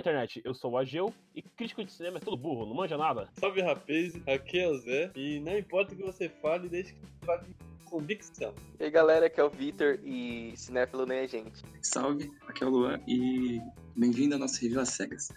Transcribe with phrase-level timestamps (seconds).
[0.00, 3.28] internet, eu sou o Ageu e crítico de cinema é tudo burro, não manja nada.
[3.38, 7.00] Salve rapaz, aqui é o Zé e não importa o que você fale, desde que
[7.00, 7.46] você fale
[7.84, 8.54] com convicção.
[8.78, 11.62] E aí galera, aqui é o Vitor e cinéfilo nem é gente.
[11.82, 13.60] Salve, aqui é o Luan e
[13.96, 15.28] bem-vindo ao nosso review às cegas.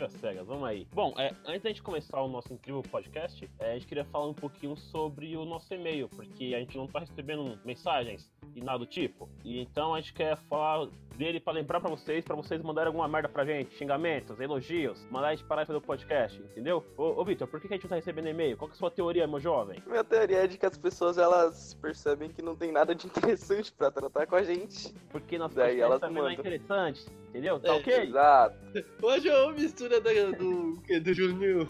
[0.00, 0.86] As cegas, vamos aí.
[0.94, 4.26] Bom, é, antes da gente começar o nosso incrível podcast, é, a gente queria falar
[4.26, 8.78] um pouquinho sobre o nosso e-mail, porque a gente não tá recebendo mensagens e nada
[8.78, 9.28] do tipo.
[9.44, 13.08] E então a gente quer falar dele para lembrar para vocês, para vocês mandarem alguma
[13.08, 16.84] merda pra gente, xingamentos, elogios, mandar a gente parar de fazer o podcast, entendeu?
[16.96, 18.56] Ô, ô Vitor, por que a gente não tá recebendo e-mail?
[18.56, 19.82] Qual que é a sua teoria, meu jovem?
[19.84, 23.72] Minha teoria é de que as pessoas elas percebem que não tem nada de interessante
[23.72, 24.94] pra tratar com a gente.
[25.10, 26.40] Porque nosso Daí podcast elas também não é mandam.
[26.40, 27.58] interessante, entendeu?
[27.58, 27.94] Tá É, ok?
[28.04, 28.56] Exato.
[29.02, 29.52] Hoje é uma
[29.88, 31.68] da, do, que, do Juninho.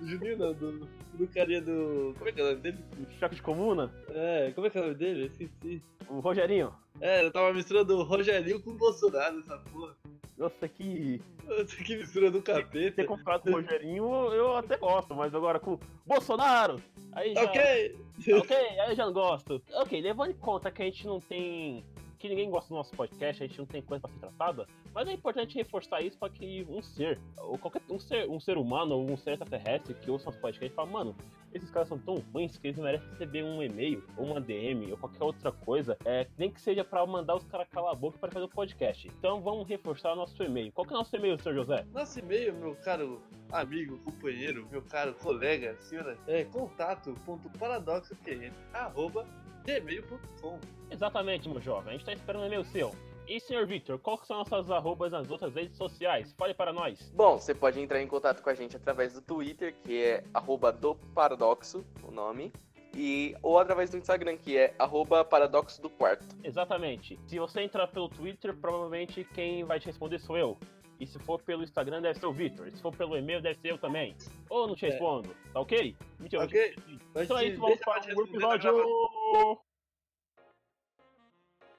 [0.00, 2.14] Do Juninho não, do, do carinha do.
[2.16, 2.78] Como é que é o nome dele?
[3.18, 5.22] Choque de comuna, É, como é que é o nome dele?
[5.22, 5.82] Eu Esqueci.
[6.08, 6.72] o Rogerinho.
[7.00, 9.94] É, eu tava misturando o Rogerinho com o Bolsonaro, essa porra.
[10.36, 13.04] Nossa, que Nossa, que mistura do ter capeta.
[13.04, 16.76] comprado com o Rogerinho eu até gosto, mas agora com o Bolsonaro,
[17.12, 17.42] aí já...
[17.42, 17.96] Ok!
[18.38, 19.62] ok, aí eu já não gosto.
[19.74, 21.82] Ok, levando em conta que a gente não tem.
[22.18, 25.08] Que ninguém gosta do nosso podcast, a gente não tem coisa pra ser tratada, mas
[25.08, 28.96] é importante reforçar isso pra que um ser, ou qualquer um ser, um ser humano
[28.96, 31.16] ou um ser extraterrestre que ouça nosso podcast fala, mano,
[31.52, 34.98] esses caras são tão ruins que eles merecem receber um e-mail, ou uma DM, ou
[34.98, 38.30] qualquer outra coisa, é, nem que seja pra mandar os caras calar a boca para
[38.30, 39.08] fazer o podcast.
[39.08, 40.72] Então vamos reforçar o nosso e-mail.
[40.72, 41.54] Qual que é o nosso e-mail, Sr.
[41.54, 41.86] José?
[41.92, 49.26] Nosso e-mail, meu caro amigo, companheiro, meu caro colega, senhora, é contato.paradoxopn, arroba
[49.66, 50.58] gmail.com.
[50.90, 52.94] Exatamente, meu jovem, a gente tá esperando o e-mail seu.
[53.28, 53.66] E, Sr.
[53.66, 56.32] Victor, qual que são nossas arrobas nas outras redes sociais?
[56.38, 57.10] Fale para nós.
[57.12, 60.70] Bom, você pode entrar em contato com a gente através do Twitter, que é arroba
[60.72, 62.52] do paradoxo, o nome.
[62.94, 66.24] E, ou através do Instagram, que é arroba paradoxo do quarto.
[66.44, 67.18] Exatamente.
[67.26, 70.56] Se você entrar pelo Twitter, provavelmente quem vai te responder sou eu.
[70.98, 72.70] E se for pelo Instagram, deve ser o Victor.
[72.72, 74.16] Se for pelo e-mail, deve ser eu também.
[74.48, 74.90] Ou eu não te É.
[74.90, 75.94] respondo, tá ok?
[76.18, 76.74] Mentira, Ok?
[77.16, 78.72] Então é isso, vamos para o episódio.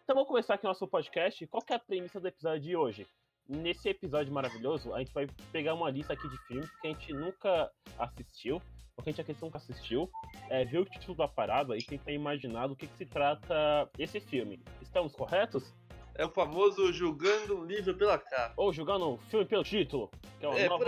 [0.03, 1.47] Então vamos começar aqui nosso podcast.
[1.47, 3.08] Qual é a premissa do episódio de hoje?
[3.47, 7.13] Nesse episódio maravilhoso, a gente vai pegar uma lista aqui de filmes que a gente
[7.13, 8.62] nunca assistiu,
[8.97, 10.12] ou que a gente nunca assistiu,
[10.50, 14.19] é, ver o título da parada e tentar imaginar do que, que se trata esse
[14.19, 14.62] filme.
[14.81, 15.74] Estamos corretos?
[16.17, 18.53] É o famoso julgando um livro pela capa.
[18.57, 20.85] Ou julgando o filme pelo título, que é uma É, nova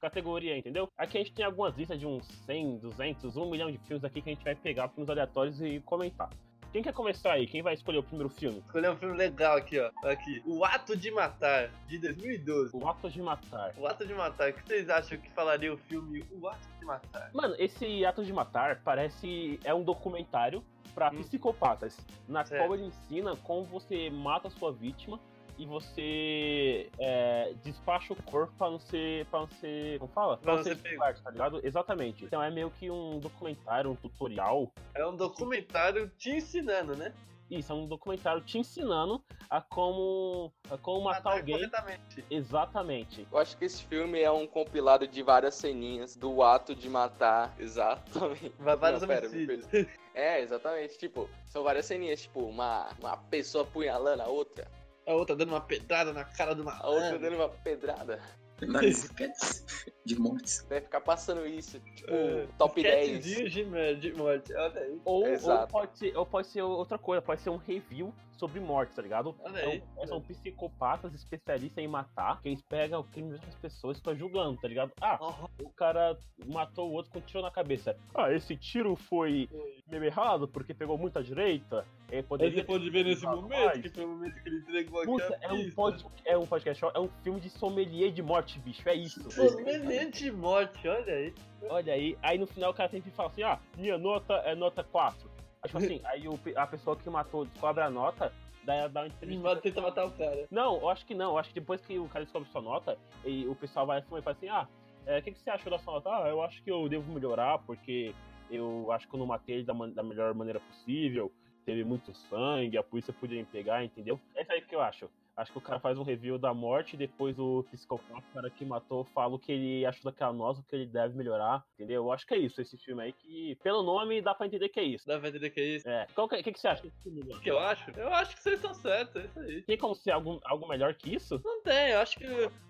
[0.00, 0.88] categoria, entendeu?
[0.98, 4.20] Aqui a gente tem algumas listas de uns 100, 200, 1 milhão de filmes aqui
[4.20, 6.28] que a gente vai pegar filmes aleatórios e comentar.
[6.72, 7.46] Quem quer começar aí?
[7.46, 8.58] Quem vai escolher o primeiro filme?
[8.60, 9.90] Escolher um filme legal aqui, ó.
[10.08, 10.42] Aqui.
[10.46, 12.74] O Ato de Matar, de 2012.
[12.74, 13.74] O Ato de Matar.
[13.76, 14.50] O Ato de Matar.
[14.50, 17.30] O que vocês acham que falaria o filme O Ato de Matar?
[17.34, 19.60] Mano, esse Ato de Matar parece.
[19.64, 20.64] é um documentário
[20.94, 21.18] pra Hum.
[21.22, 21.96] psicopatas,
[22.28, 22.60] na Certo.
[22.66, 25.18] qual ele ensina como você mata a sua vítima
[25.58, 29.26] e você é, despacha o corpo pra não ser.
[29.26, 29.98] pra não ser.
[29.98, 30.36] como fala?
[30.38, 31.60] Pra não ser descoberto, tá ligado?
[31.62, 32.24] Exatamente.
[32.24, 34.72] Então é meio que um documentário, um tutorial.
[34.94, 37.12] É um documentário te ensinando, né?
[37.52, 40.50] Isso, é um documentário te ensinando a como.
[40.70, 41.54] a como matar alguém.
[41.54, 42.24] corretamente.
[42.30, 43.26] Exatamente.
[43.30, 47.54] Eu acho que esse filme é um compilado de várias ceninhas do ato de matar.
[47.58, 48.54] Exatamente.
[48.58, 49.66] Vai vários Não, pera, homicídios.
[50.14, 50.96] É, exatamente.
[50.96, 54.66] Tipo, são várias ceninhas, tipo, uma, uma pessoa apunhalando a outra,
[55.06, 58.20] A outra dando uma pedrada na cara do a outra dando uma pedrada.
[60.04, 60.66] De mortes.
[60.68, 63.52] Vai ficar passando isso, tipo, É, top Sketchzinho 10.
[63.52, 64.52] de, mer- de morte.
[64.54, 65.00] Olha aí.
[65.04, 69.02] Ou, ou, pode ou pode ser outra coisa, pode ser um review sobre morte, tá
[69.02, 69.34] ligado?
[69.44, 69.82] Aí.
[69.92, 74.14] Então, são psicopatas especialistas em matar, que eles pegam o crime das pessoas e ficam
[74.14, 74.92] julgando, tá ligado?
[75.00, 76.16] Ah, Ó, o cara
[76.46, 77.96] matou o outro com um tiro na cabeça.
[78.14, 79.48] Ah, esse tiro foi
[79.88, 81.86] meio errado porque pegou muita direita.
[82.08, 85.00] Ele Aí poderia você pode ver nesse momento, que foi o momento que ele entregou
[85.00, 88.22] aqui Puta, a é um, pod, é um podcast, é um filme de sommelier de
[88.22, 88.86] morte, bicho.
[88.88, 89.30] É isso.
[89.30, 91.34] Sommeliente morte, olha aí.
[91.68, 94.82] Olha aí, aí no final o cara sempre fala assim, ah, minha nota é nota
[94.82, 95.31] 4.
[95.64, 98.32] Tipo assim, aí o, a pessoa que matou descobre a nota,
[98.64, 99.56] daí ela dá uma Ele entrevista.
[99.60, 100.46] tenta matar o cara.
[100.50, 101.30] Não, eu acho que não.
[101.32, 104.16] Eu acho que depois que o cara descobre sua nota, e o pessoal vai assim
[104.16, 104.68] e fala assim, ah,
[105.06, 106.10] é, o que, que você achou da sua nota?
[106.10, 108.12] Ah, eu acho que eu devo melhorar, porque
[108.50, 111.30] eu acho que eu não matei ele da, da melhor maneira possível.
[111.64, 114.18] Teve muito sangue, a polícia podia me pegar, entendeu?
[114.34, 115.08] É isso aí que eu acho.
[115.36, 118.64] Acho que o cara faz um review da morte, depois o psicopata, o cara que
[118.66, 122.04] matou, fala o que ele achou daquela nota, o que ele deve melhorar, entendeu?
[122.04, 124.78] Eu acho que é isso, esse filme aí, que pelo nome dá pra entender que
[124.78, 125.06] é isso.
[125.06, 125.88] Dá pra entender que é isso.
[125.88, 126.06] É.
[126.14, 127.90] Qual que, que, que você acha desse filme, O que eu acho?
[127.96, 129.62] Eu acho que vocês estão certos, é isso aí.
[129.62, 131.40] Tem como ser algo, algo melhor que isso?
[131.42, 132.26] Não tem, eu acho que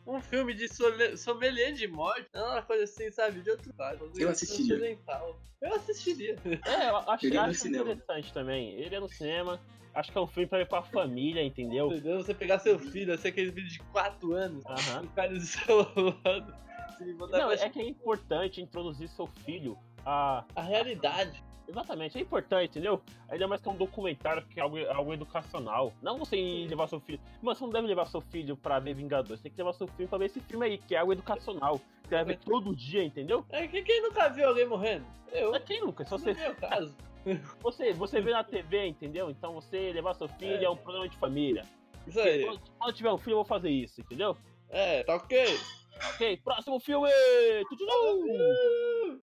[0.07, 0.69] um filme de
[1.19, 4.11] sommelier de morte é uma coisa assim, sabe, de outro lado.
[4.17, 4.97] Eu assistiria.
[5.61, 6.37] Eu assistiria.
[6.65, 7.85] É, eu acho, Eu acho cinema.
[7.93, 8.71] interessante também.
[8.75, 9.61] Ele é no cinema.
[9.95, 11.89] Acho que é um filme pra ir com a família, entendeu?
[11.89, 12.23] Entendeu?
[12.23, 15.03] Você pegar seu filho, assim, aquele filho de 4 anos, Aham.
[15.03, 15.77] o cara do seu
[16.25, 16.55] lado,
[17.31, 20.45] Não, é que é importante introduzir seu filho a.
[20.57, 21.43] a realidade.
[21.69, 23.01] Exatamente, é importante, entendeu?
[23.29, 25.93] Ainda mais que é um documentário que é algo, algo educacional.
[26.03, 27.21] Não você ir levar seu filho.
[27.41, 29.39] Mano, você não deve levar seu filho pra ver Vingadores.
[29.39, 31.81] Você tem que levar seu filho pra ver esse filme aí, que é algo educacional.
[32.03, 33.45] Você vai ver todo dia, entendeu?
[33.49, 35.07] É que quem nunca viu alguém morrendo?
[35.33, 35.53] Eu.
[35.53, 36.05] Mas quem nunca?
[36.05, 36.95] Não você, é o caso.
[37.61, 39.31] Você, você vê na TV, entendeu?
[39.31, 41.65] Então você levar seu filho é, um programa de família.
[42.07, 42.45] Isso aí.
[42.45, 44.37] Quando, quando tiver um filho, eu vou fazer isso, entendeu?
[44.69, 45.45] É, tá ok.
[46.15, 47.09] Ok, próximo filme!
[47.69, 49.21] Tudu!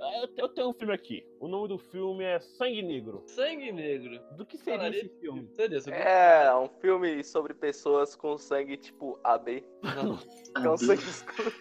[0.00, 1.24] Ah, Eu, eu tenho um filme aqui.
[1.40, 3.22] O nome do filme é Sangue Negro.
[3.26, 4.20] Sangue negro.
[4.36, 5.48] Do que seria Falaria esse filme?
[5.54, 9.64] Seria sobre É, um filme sobre pessoas com sangue tipo AB.
[10.54, 11.52] Não, é um sangue escuro.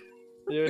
[0.50, 0.66] eu,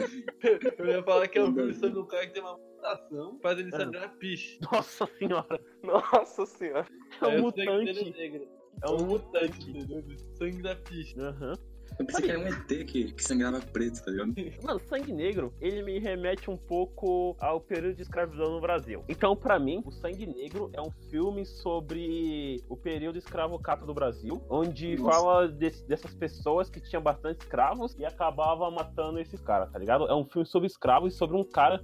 [0.77, 3.59] eu ia falar que é um filme sobre um cara que tem uma mutação, faz
[3.59, 4.59] ele sangrar piche.
[4.71, 5.59] Nossa senhora!
[5.83, 6.87] Nossa senhora.
[7.21, 7.89] É um mutante.
[7.89, 8.47] é negro.
[8.83, 9.69] É um mutante.
[9.69, 10.03] entendeu?
[10.35, 11.19] Sangue da piche.
[11.19, 11.53] Aham.
[11.99, 14.33] Eu pensei que era um ET que, que sangrava preto, tá ligado?
[14.63, 19.03] Mano, Sangue Negro, ele me remete um pouco ao período de escravidão no Brasil.
[19.07, 24.43] Então, pra mim, o Sangue Negro é um filme sobre o período escravocata do Brasil,
[24.49, 25.11] onde Nossa.
[25.11, 30.07] fala desse- dessas pessoas que tinham bastante escravos e acabava matando esses caras, tá ligado?
[30.07, 31.83] É um filme sobre escravos e sobre um cara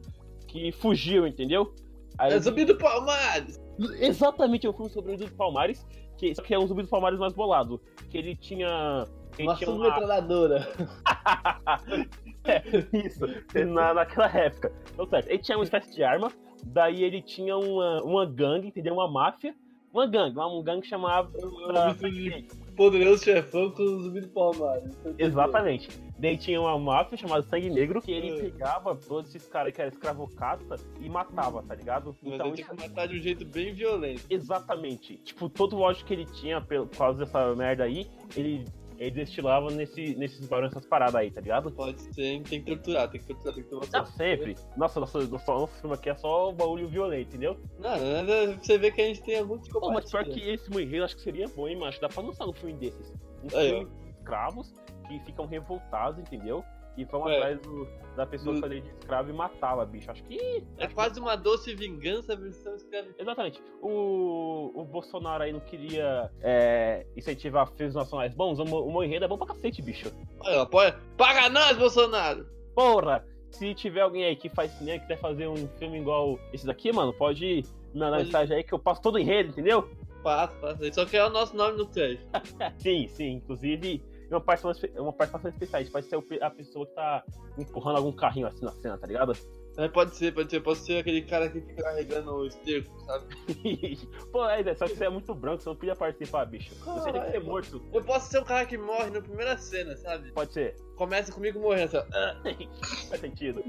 [0.49, 1.73] que fugiu, entendeu?
[2.17, 3.59] Aí- É zumbi do Palmares!
[4.01, 5.87] Exatamente, é um filme sobre o Zumbi do Palmares,
[6.17, 7.79] que, só que é um Zumbi do Palmares mais bolado.
[8.09, 9.07] Que ele tinha.
[9.37, 10.67] Ele Uma tinha uma, submetralhadora.
[12.43, 12.61] é,
[12.97, 13.25] isso,
[13.67, 14.73] na, naquela época.
[14.91, 15.29] Então, certo.
[15.29, 16.29] Ele tinha uma espécie de arma,
[16.65, 18.95] daí ele tinha uma, uma gangue, entendeu?
[18.95, 19.55] Uma máfia.
[19.93, 21.31] Uma gangue, uma, um gangue chamava.
[21.31, 22.47] Misturei
[22.79, 24.97] Poderoso chefão com o zumbi do Palmares.
[25.17, 25.89] Exatamente.
[26.17, 28.41] Daí tinha uma máfia chamada Sangue Negro, que ele É.
[28.43, 32.15] pegava todos esses caras que eram escravocata e matava, tá ligado?
[32.23, 34.23] Mas Então, ele tinha que matar de um jeito bem violento.
[34.29, 35.17] Exatamente.
[35.17, 38.63] Tipo, todo o ódio que ele tinha por causa dessa merda aí, ele,
[38.99, 41.71] ele destilava nesse, nesses barões, essas paradas aí, tá ligado?
[41.71, 44.57] Pode ser, tem que torturar, tem que torturar, tem que tomar Não, sempre.
[44.75, 47.57] Nossa, nosso, nosso, nosso filme aqui é só bagulho violento, entendeu?
[47.79, 51.05] Não, não, você vê que a gente tem algum Pô, mas pior que esse enredo
[51.05, 52.01] acho que seria bom, hein, macho?
[52.01, 53.13] Dá pra lançar um filme desses.
[53.41, 54.73] Um Aí, filme de escravos
[55.07, 56.63] que ficam revoltados, entendeu?
[56.99, 57.35] E vão É.
[57.37, 60.11] atrás do- da pessoa Do- que fazia de escravo e matava, bicho.
[60.11, 60.63] Acho que.
[60.77, 63.07] É quase uma doce vingança versão escrava.
[63.17, 63.61] Exatamente.
[63.81, 68.59] O, o Bolsonaro aí não queria é, incentivar filmes nacionais bons.
[68.59, 70.11] O, o meu enredo é bom pra cacete, bicho.
[70.41, 70.99] Olha, apoia.
[71.17, 72.45] Paga nós, Bolsonaro!
[72.75, 73.25] Porra!
[73.51, 76.91] Se tiver alguém aí que faz cinema e quiser fazer um filme igual esse daqui,
[76.91, 77.63] mano, pode
[77.93, 79.89] mandar Pode- mensagem aí que eu passo todo o enredo, entendeu?
[80.21, 80.83] Passa, passa.
[80.83, 82.27] Ele só quer o nosso nome no crédito.
[82.77, 83.31] sim, sim.
[83.35, 84.03] Inclusive,
[84.35, 85.81] uma participação, uma participação especial.
[85.81, 87.23] Gente pode ser a pessoa que tá
[87.57, 89.33] empurrando algum carrinho assim na cena, tá ligado?
[89.77, 90.61] É, pode ser, pode ser.
[90.61, 93.27] Pode ser aquele cara que fica carregando o esterco, sabe?
[94.31, 96.75] Pô, é, só que você é muito branco, você não podia participar, bicho.
[96.75, 97.81] Você tem que ser morto.
[97.93, 100.31] Eu posso ser o cara que morre na primeira cena, sabe?
[100.33, 100.75] Pode ser.
[100.95, 103.07] Começa comigo morrendo, assim, ó.
[103.09, 103.63] Faz sentido.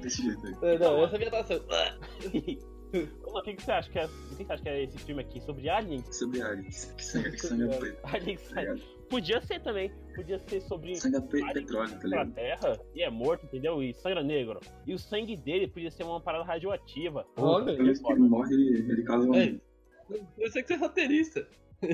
[0.63, 1.61] É, Não, essa é a minha atuação.
[3.25, 4.07] Ô, O que, que você acha que é?
[4.07, 5.41] O que você acha que é esse filme aqui?
[5.43, 6.05] Sobre aliens?
[6.17, 6.87] Sobre aliens.
[6.97, 7.05] Que
[7.39, 8.01] sangra preto.
[8.05, 8.49] Aliens.
[8.49, 9.00] tá ligado?
[9.11, 9.91] Podia ser também.
[10.15, 10.93] Podia ser sobre
[11.53, 12.33] petróleo, tá ligado?
[12.33, 13.83] Terra e é morto, entendeu?
[13.83, 14.61] E sangra negro.
[14.87, 17.27] E o sangue dele podia ser uma parada radioativa.
[17.37, 19.35] Olha, ele morre, ele, causa um.
[19.35, 19.61] Ei.
[20.39, 21.49] Eu sei que você é roteirista.
[21.83, 21.89] É,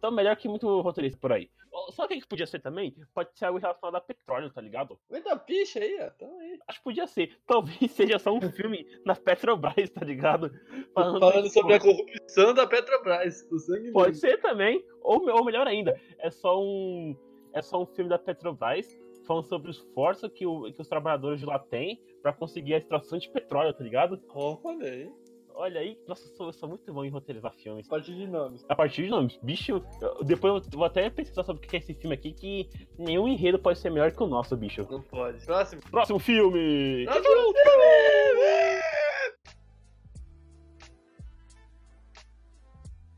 [0.00, 1.50] tão melhor que muito roteirista por aí.
[1.78, 2.94] Ó, Sabe o que que podia ser também?
[3.14, 4.98] Pode ser algo relacionado a petróleo, tá ligado?
[5.10, 6.06] Muita picha aí, ó.
[6.06, 6.58] Então aí.
[6.66, 7.38] Acho que podia ser.
[7.46, 10.50] Talvez seja só um filme na Petrobras, tá ligado?
[10.94, 13.46] Falando sobre a corrupção da Petrobras.
[13.50, 14.82] O sangue Pode ser também.
[15.02, 17.14] Ou, ou melhor ainda, é só um.
[17.52, 18.86] É só um filme da Petrobras
[19.26, 22.78] falando sobre o esforço que, o- que os trabalhadores de lá têm pra conseguir a
[22.78, 24.22] extração de petróleo, tá ligado?
[24.34, 25.10] Oh, olha aí.
[25.58, 27.86] Olha aí, nossa, eu sou, eu sou muito bom em roteirizar filmes.
[27.86, 28.64] A partir de nomes.
[28.68, 31.78] A partir de nomes, bicho, eu- depois eu vou até pesquisar sobre o que é
[31.78, 34.86] esse filme aqui, que nenhum enredo pode ser melhor que o nosso, bicho.
[34.90, 35.42] Não pode.
[35.46, 35.80] Próximo.
[35.90, 37.06] Próximo filme!
[37.06, 38.80] Próximo filme!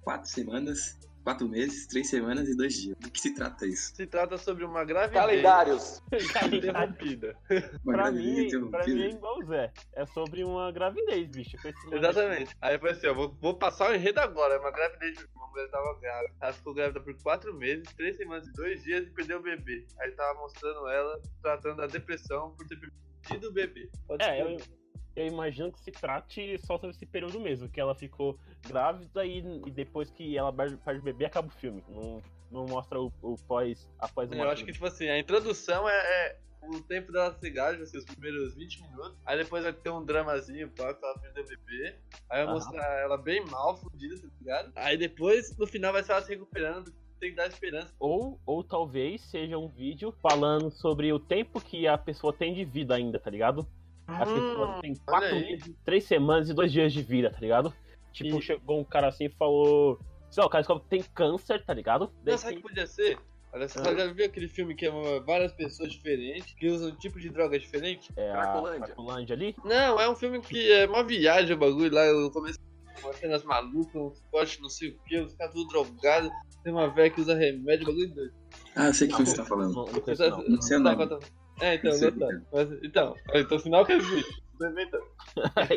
[0.02, 0.96] Quatro semanas,
[1.28, 2.96] quatro meses, três semanas e dois dias.
[2.98, 3.94] Do que se trata isso?
[3.94, 6.02] Se trata sobre uma gravidez Calendários.
[6.50, 7.36] interrompida.
[7.84, 9.16] Uma pra, gravidez mim, pra mim é interrompida?
[9.16, 9.72] igual o Zé.
[9.94, 11.56] É sobre uma gravidez, bicho.
[11.92, 12.56] Exatamente.
[12.62, 14.54] Aí foi assim, ó, vou, vou passar o enredo agora.
[14.54, 15.26] É uma gravidez.
[15.36, 16.34] Uma mulher tava grávida.
[16.40, 19.84] Ela ficou grávida por quatro meses, três semanas e dois dias e perdeu o bebê.
[20.00, 22.78] Aí tava mostrando ela tratando da depressão por ter
[23.20, 23.90] perdido o bebê.
[24.06, 24.50] Pode É, ser.
[24.50, 24.77] eu,
[25.18, 29.38] eu imagino que se trate só sobre esse período mesmo, que ela ficou grávida e,
[29.66, 31.82] e depois que ela perde o bebê, acaba o filme.
[31.88, 35.88] Não, não mostra o, o pós, após o Eu acho que, tipo assim, a introdução
[35.88, 39.16] é, é o tempo dela gajo, assim, os primeiros 20 minutos.
[39.26, 41.96] Aí depois vai ter um dramazinho, pá, que ela perdeu o bebê.
[42.30, 42.54] Aí vai Aham.
[42.54, 44.72] mostrar ela bem mal, fodida, tá ligado?
[44.76, 46.92] Aí depois, no final, vai ser ela se recuperando.
[47.18, 47.92] Tem que dar esperança.
[47.98, 52.64] Ou, ou talvez seja um vídeo falando sobre o tempo que a pessoa tem de
[52.64, 53.66] vida ainda, tá ligado?
[54.08, 57.72] A pessoa tem quatro meses, três semanas e dois dias de vida, tá ligado?
[58.12, 59.98] Tipo, E- chegou um cara assim e falou.
[60.30, 62.10] Sei lá, o cara descobre que tem câncer, tá ligado?
[62.22, 63.18] Daí Não, sabe tem- que podia ser?
[63.52, 63.94] Olha, você Ah.
[63.96, 67.58] já viu aquele filme que é várias pessoas diferentes, que usam um tipo de droga
[67.58, 68.12] diferente?
[68.16, 68.80] é, a Cracolândia.
[68.86, 69.56] Cracolândia ali.
[69.64, 72.60] Não, é um filme que é uma viagem o bagulho lá, eu comecei
[73.00, 76.30] com cenas malucas, uns cortes, não sei o que, os caras tudo drogados,
[76.62, 78.34] tem uma velha que usa remédio, bagulho doido.
[78.76, 79.72] Ah, eu sei o que você tá falando.
[79.72, 80.48] Não, não Tá- não.
[80.48, 80.96] Não sei o tá nome.
[81.08, 81.22] contando.
[81.22, 81.74] É, então, Não sei não tá.
[81.74, 84.42] o que Mas, então, então, sinal que existe.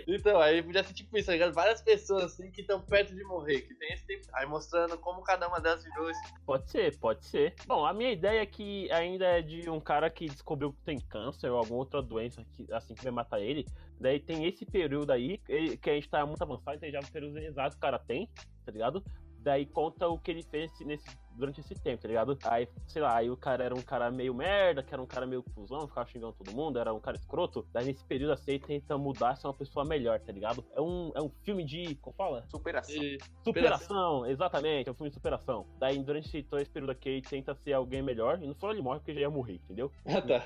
[0.07, 1.53] Então, aí podia ser tipo isso, tá ligado?
[1.53, 4.25] Várias pessoas assim que estão perto de morrer, que tem esse tempo.
[4.33, 6.33] Aí mostrando como cada uma delas viveu esse.
[6.45, 7.53] Pode ser, pode ser.
[7.67, 10.99] Bom, a minha ideia é que ainda é de um cara que descobriu que tem
[10.99, 13.65] câncer ou alguma outra doença que, assim que vai matar ele.
[13.99, 17.37] Daí tem esse período aí, que a gente tá muito avançado, então já o período
[17.37, 18.27] exato que o cara tem,
[18.65, 19.03] tá ligado?
[19.37, 21.05] Daí conta o que ele fez nesse,
[21.41, 22.37] durante esse tempo, tá ligado?
[22.45, 25.25] Aí, sei lá, aí o cara era um cara meio merda, que era um cara
[25.25, 27.67] meio cuzão, ficava xingando todo mundo, era um cara escroto.
[27.73, 30.63] Daí nesse período assim, ele tenta mudar, ser uma pessoa melhor, tá ligado?
[30.73, 31.95] É um, é um filme de.
[31.95, 32.45] Como fala?
[32.49, 32.95] Superação.
[33.03, 35.65] E, Superação, exatamente, é um filme de superação.
[35.79, 38.71] Daí, durante esse- todo esse período aqui, ele tenta ser alguém melhor, e no final
[38.71, 39.91] ele morre porque já ia morrer, entendeu?
[40.05, 40.45] ah, tá.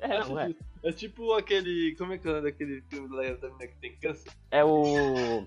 [0.00, 0.54] É, não é.
[0.82, 1.94] É tipo aquele.
[1.96, 4.30] Como é que é o nome daquele filme da da menina que tem câncer?
[4.50, 5.46] É o.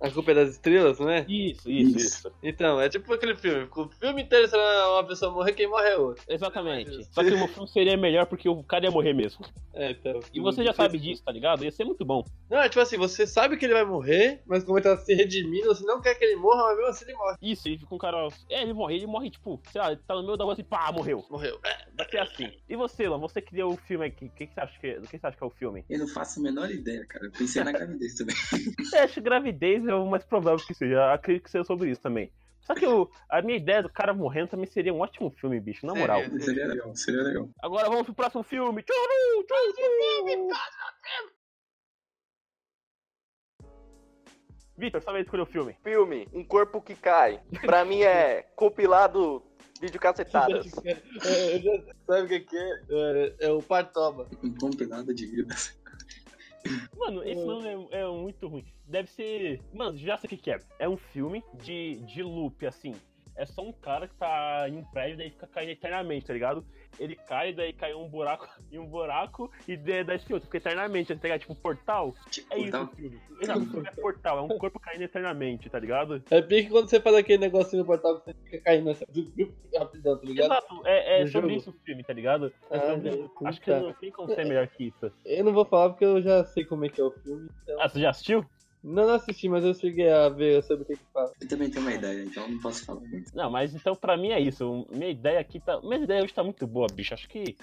[0.00, 1.24] A culpa é das estrelas, não é?
[1.28, 2.06] Isso, isso, Isso.
[2.06, 2.32] isso.
[2.42, 3.66] Então, é tipo aquele filme.
[3.74, 6.22] O filme inteiro será uma pessoa morrer, quem morre é outra.
[6.28, 7.04] Exatamente.
[7.12, 9.44] Só que o filme seria melhor porque o cara ia morrer mesmo.
[9.74, 10.20] É, então.
[10.32, 11.64] E você já sabe disso, tá ligado?
[11.64, 12.24] Ia ser muito bom.
[12.50, 15.14] Não, é tipo assim, você sabe que ele vai morrer, mas como ele tá se
[15.14, 17.36] redimindo, você não quer que ele morra, mas mesmo assim ele morre.
[17.42, 18.28] Isso, ele fica um cara.
[18.50, 20.64] É, ele morre, ele morre, tipo, sei lá, ele tá no meio da rua assim,
[20.64, 21.24] pá, morreu.
[21.30, 21.58] Morreu.
[21.64, 22.52] É, Vai ser assim.
[22.68, 24.26] E você, Lan, você criou o filme aqui.
[24.26, 25.84] O que, que você acha que, do que você acha que é o filme?
[25.88, 27.26] Eu não faço a menor ideia, cara.
[27.26, 28.36] Eu pensei na gravidez também.
[28.92, 29.20] Eu acho que
[29.88, 31.12] é o mais provável que seja.
[31.12, 32.32] Acredito que seja sobre isso também.
[32.60, 35.86] Só que o- a minha ideia do cara morrendo também seria um ótimo filme, bicho,
[35.86, 36.20] na moral.
[36.40, 37.48] Seria legal, seria legal.
[37.62, 38.82] Agora vamos pro próximo filme.
[38.82, 40.48] Tchuru, tchuru.
[44.78, 45.74] Vitor, só escolher o filme.
[45.82, 47.40] Filme, Um Corpo que Cai.
[47.62, 49.42] Pra mim é compilado
[49.80, 50.66] vídeo cacetadas.
[51.24, 52.70] É, eu já- Sabe o que, que é?
[52.90, 53.34] é?
[53.46, 54.28] É o Partoba.
[54.42, 55.78] Um compilado de vidas.
[56.96, 58.64] Mano, esse nome é, é muito ruim.
[58.86, 59.60] Deve ser.
[59.72, 60.58] Mano, já sei o que, que é.
[60.78, 62.94] É um filme de, de loop, assim.
[63.36, 66.64] É só um cara que tá em um prédio, daí fica caindo eternamente, tá ligado?
[66.98, 70.56] Ele cai, daí cai um buraco e um buraco, e daí daí esse outro fica
[70.56, 71.40] eternamente, tá ligado?
[71.40, 72.14] Tipo, portal.
[72.30, 72.82] Tipo, É isso tá?
[72.82, 73.20] o filme.
[73.40, 76.22] Exato, o filme é portal, é um corpo caindo eternamente, tá ligado?
[76.30, 79.06] É pique quando você faz aquele negocinho no portal que você fica caindo assim,
[79.78, 80.46] rapidão, tá ligado?
[80.46, 81.60] Exato, é, é sobre jogo.
[81.60, 82.52] isso o filme, tá ligado?
[82.70, 83.30] É Ah, sobre-.
[83.44, 85.12] Acho que não tem como ser melhor que isso.
[85.24, 87.50] Eu não vou falar porque eu já sei como é que é o filme.
[87.62, 87.80] Então...
[87.82, 88.46] Ah, você já assistiu?
[88.88, 91.32] Não, não assisti, mas eu cheguei a ver sobre o que que fala.
[91.40, 93.34] Eu também tenho uma ideia, então não posso falar muito.
[93.34, 94.86] Não, mas então pra mim é isso.
[94.92, 95.80] Minha ideia aqui tá.
[95.80, 97.12] Minha ideia hoje tá muito boa, bicho.
[97.12, 97.56] Acho que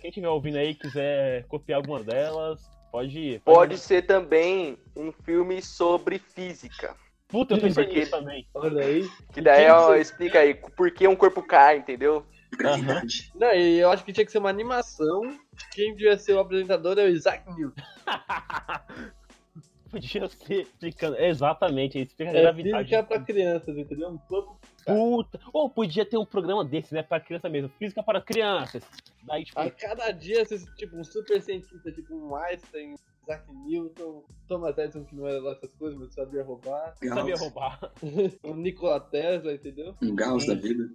[0.00, 3.38] quem estiver ouvindo aí e quiser copiar alguma delas, pode.
[3.44, 6.96] Pode ser também um filme sobre física.
[7.28, 8.46] Puta, eu pensei Porque- nisso também.
[8.54, 9.06] Olha aí.
[9.34, 12.24] Que daí ó, explica aí por que um corpo cai, entendeu?
[12.56, 13.30] Gravidade.
[13.34, 15.20] Não, e eu acho que tinha que ser uma animação.
[15.72, 17.82] Quem devia ser o apresentador é o Isaac Newton.
[19.90, 21.16] Podia ser explicando.
[21.18, 22.84] Exatamente, ele explica a É gravidade.
[22.88, 24.08] física pra crianças, entendeu?
[24.10, 24.58] Um corpo.
[24.84, 25.40] Puta.
[25.52, 27.02] Ou podia ter um programa desse, né?
[27.02, 27.68] Pra criança mesmo.
[27.70, 28.82] Física para crianças.
[29.24, 30.44] Daí, tipo, A cada dia,
[30.76, 35.52] tipo, um super cientista, tipo um Einstein, Isaac Newton, Thomas Edison, que não era lá
[35.52, 37.92] essas coisas, mas sabia roubar, sabia roubar.
[38.44, 39.94] o Nikola Tesla, entendeu?
[40.00, 40.88] Um Gauss da vida.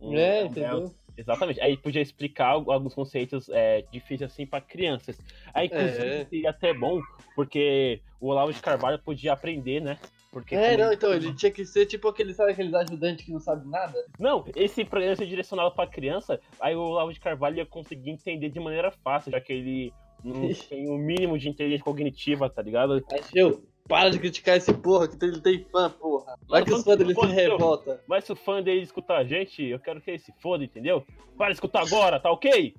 [0.00, 0.94] é, Um- entendeu?
[1.16, 1.60] Exatamente.
[1.60, 5.18] Aí podia explicar al- alguns conceitos é, difíceis assim pra crianças.
[5.52, 6.24] Aí, inclusive, É.
[6.24, 7.00] seria até bom,
[7.34, 9.98] porque o Olavo de Carvalho podia aprender, né?
[10.30, 13.40] Porque É, não, então, ele tinha que ser tipo aquele, sabe, aqueles ajudantes que não
[13.40, 14.02] sabem nada?
[14.18, 18.48] Não, esse programa ser direcionado pra criança, aí o Olavo de Carvalho ia conseguir entender
[18.48, 19.92] de maneira fácil, já que ele
[20.24, 23.04] não tem o mínimo de inteligência cognitiva, tá ligado?
[23.10, 26.38] Aí, eu, para de criticar esse porra, que ele tem fã, porra.
[26.48, 27.98] Vai que os fãs dele se revoltam.
[28.06, 31.04] Mas se o fã dele escutar a gente, eu quero que ele se foda, entendeu?
[31.36, 32.74] Para de escutar agora, tá ok?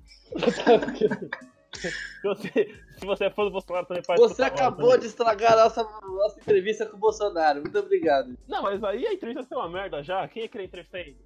[1.72, 5.00] Se você, se você é fã do Bolsonaro também de Você agora acabou também.
[5.02, 7.60] de estragar a nossa, nossa entrevista com o Bolsonaro.
[7.60, 8.36] Muito obrigado.
[8.48, 10.26] Não, mas aí a entrevista foi uma merda já.
[10.26, 11.16] Quem ia querer entrevistar ele?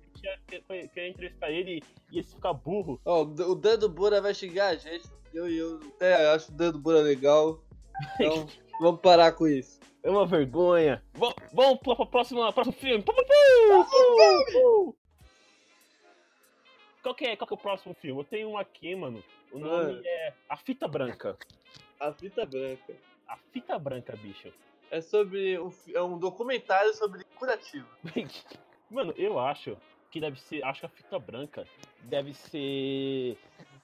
[0.48, 3.00] Querer entrevistar ele e ia ficar burro.
[3.06, 5.08] Ó, o Dando Bura vai xingar a gente.
[5.32, 7.62] Eu e eu até acho o Dando Bura legal.
[8.20, 8.46] Então,
[8.80, 9.78] vamos parar com isso.
[10.02, 11.02] É uma vergonha.
[11.14, 13.02] Vamos, vamos pro, pro próximo, próximo filme.
[13.02, 14.96] Pu, pu, pu, pu, pu.
[17.02, 18.20] Qual que, é, qual que é o próximo filme?
[18.20, 19.22] Eu tenho um aqui, mano.
[19.52, 20.08] O nome Ah.
[20.08, 21.36] é A Fita Branca.
[22.00, 22.94] A fita branca.
[23.26, 24.52] A Fita Branca, bicho.
[24.90, 27.86] É sobre um, é um documentário sobre curativo.
[28.90, 29.76] Mano, eu acho
[30.10, 30.64] que deve ser.
[30.64, 31.66] Acho que a fita branca
[32.04, 33.36] deve ser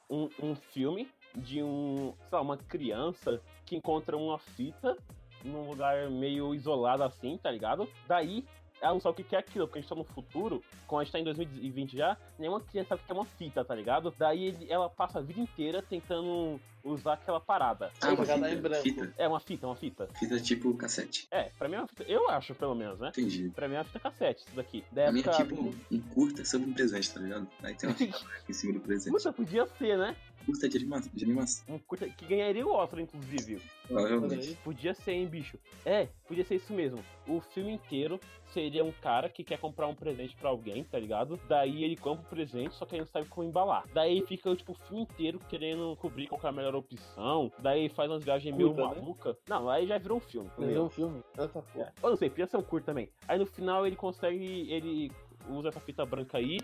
[0.08, 2.12] um, um filme de um.
[2.28, 4.96] Sei lá, uma criança que encontra uma fita
[5.44, 7.88] num lugar meio isolado assim, tá ligado?
[8.06, 8.44] Daí.
[8.82, 11.00] Ela não sabe o que que é aquilo, porque a gente tá no futuro, como
[11.00, 13.74] a gente tá em 2020 já, nenhuma criança sabe o que é uma fita, tá
[13.74, 14.12] ligado?
[14.18, 17.90] Daí ele- ela passa a vida inteira tentando usar aquela parada.
[18.02, 18.82] Ah, uma em fita, branco.
[18.82, 19.14] fita.
[19.16, 20.08] É uma fita, uma fita.
[20.18, 21.26] Fita tipo cassete.
[21.30, 22.02] É, pra mim é uma fita.
[22.02, 23.08] Eu acho, pelo menos, né?
[23.08, 23.48] Entendi.
[23.54, 24.84] Pra mim é uma fita cassete, isso daqui.
[24.92, 27.48] Da A minha é época tipo um curta sobre um presente, tá ligado?
[27.62, 29.12] Aí tem uma fita em cima do presente.
[29.14, 30.14] Puta, podia ser, né?
[30.46, 33.60] Curta de anima- de animação, Um curta que ganharia o Oscar, inclusive.
[33.88, 34.58] provavelmente.
[34.64, 35.58] Podia ser, hein, bicho?
[35.84, 36.98] É, podia ser isso mesmo.
[37.26, 38.20] O filme inteiro
[38.52, 41.38] seria um cara que quer comprar um presente pra alguém, tá ligado?
[41.48, 43.84] Daí ele compra o presente, só que ele não sabe como embalar.
[43.92, 47.50] Daí fica, tipo, o filme inteiro querendo cobrir qual que é a melhor opção.
[47.58, 49.00] Daí faz umas viagens meio Curta, né?
[49.00, 49.36] malucas.
[49.48, 50.50] Não, aí já virou um filme.
[50.58, 50.84] É entendeu?
[50.84, 51.22] um filme.
[51.34, 51.62] Tá, pô.
[51.76, 51.92] É.
[52.02, 53.08] Eu não sei, podia ser um curto também.
[53.26, 54.70] Aí no final ele consegue.
[54.70, 55.10] Ele
[55.48, 56.58] usa essa fita branca aí.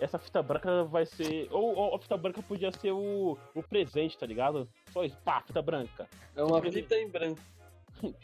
[0.00, 1.48] Essa fita branca vai ser.
[1.50, 4.68] Ou, ou a fita branca podia ser o, o presente, tá ligado?
[4.92, 6.08] Só isso, pá, fita branca.
[6.36, 7.40] É uma Porque- fita em branco.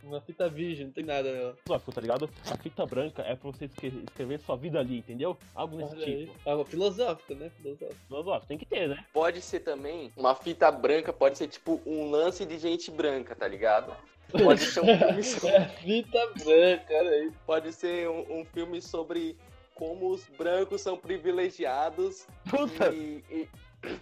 [0.00, 1.56] Uma fita virgem, não tem nada nela.
[1.56, 2.30] Filosófico, tá ligado?
[2.50, 5.36] A fita branca é pra você escre- escrever sua vida ali, entendeu?
[5.54, 6.26] Algo nesse Olha aí.
[6.26, 6.48] tipo.
[6.48, 7.50] É uma filosófica, né?
[7.50, 7.94] Filosófica.
[8.06, 9.04] Filosófico, tem que ter, né?
[9.12, 13.46] Pode ser também uma fita branca, pode ser tipo um lance de gente branca, tá
[13.46, 13.92] ligado?
[14.30, 19.36] Pode ser um filme, so- É fita branca, olha pode ser um, um filme sobre
[19.74, 22.88] como os brancos são privilegiados Puta!
[22.92, 23.48] e, e,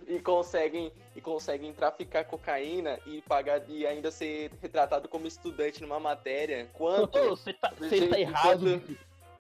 [0.09, 6.01] e conseguem e conseguem traficar cocaína e pagar e ainda ser retratado como estudante numa
[6.01, 6.63] matéria.
[6.63, 8.83] Enquanto, Ô, Você tá, você tá Enquanto- errado.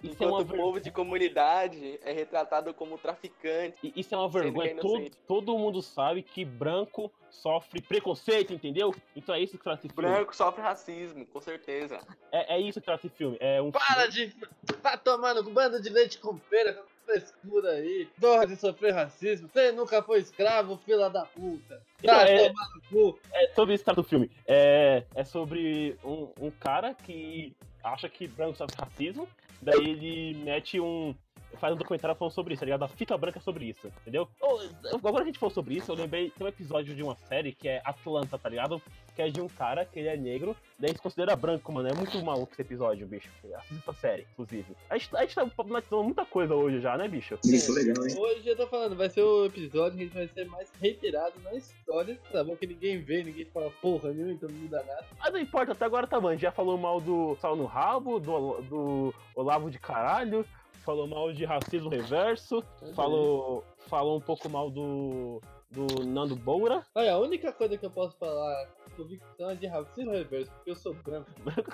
[0.04, 3.92] Isso é uma enquanto o povo de comunidade é retratado como traficante.
[3.96, 4.70] Isso é uma que vergonha.
[4.72, 8.94] é todo, todo mundo sabe que branco sofre preconceito, entendeu?
[9.14, 10.10] Então é isso que trata esse filme.
[10.10, 12.00] Branco sofre racismo, com certeza.
[12.32, 13.36] É, é isso que trata esse filme.
[13.40, 14.34] É um Para de.
[14.82, 18.08] Tá tomando bando de leite com pera, com frescura aí.
[18.20, 19.48] Porra de sofrer racismo.
[19.48, 21.82] Você nunca foi escravo, fila da puta.
[22.02, 23.18] Então, é- tomando.
[23.32, 24.30] É sobre isso que trata o filme.
[24.46, 29.28] É, é sobre um, um cara que acha que branco sofre racismo,
[29.62, 31.14] daí ele mete um.
[31.56, 32.84] Faz um documentário falando sobre isso, tá ligado?
[32.84, 34.28] A fita branca é sobre isso, entendeu?
[34.40, 34.60] Ô,
[34.96, 37.68] agora a gente falou sobre isso, eu lembrei, tem um episódio de uma série que
[37.68, 38.80] é Atlanta, tá ligado?
[39.14, 41.88] Que é de um cara que ele é negro, daí se considera branco, mano.
[41.88, 43.30] É muito maluco esse episódio, bicho.
[43.56, 44.76] Assista essa série, inclusive.
[44.90, 47.38] A gente, a gente tá problematizando muita coisa hoje já, né, bicho?
[47.44, 48.14] Isso, legal, hein?
[48.18, 51.34] Hoje eu tô falando, vai ser o episódio que a gente vai ser mais reiterado
[51.42, 52.18] na história.
[52.30, 55.06] Tá bom que ninguém vê, ninguém fala porra nenhuma, então não muda nada.
[55.18, 56.28] Mas não importa, até agora tá bom.
[56.28, 60.44] A gente já falou mal do Sal no Rabo, do, do Olavo de Caralho,
[60.86, 62.62] falou mal de racismo reverso,
[62.94, 66.86] falou, falou um pouco mal do, do Nando Boura.
[66.94, 70.76] Olha, a única coisa que eu posso falar convicção é de racismo reverso, porque eu
[70.76, 71.28] sou branco.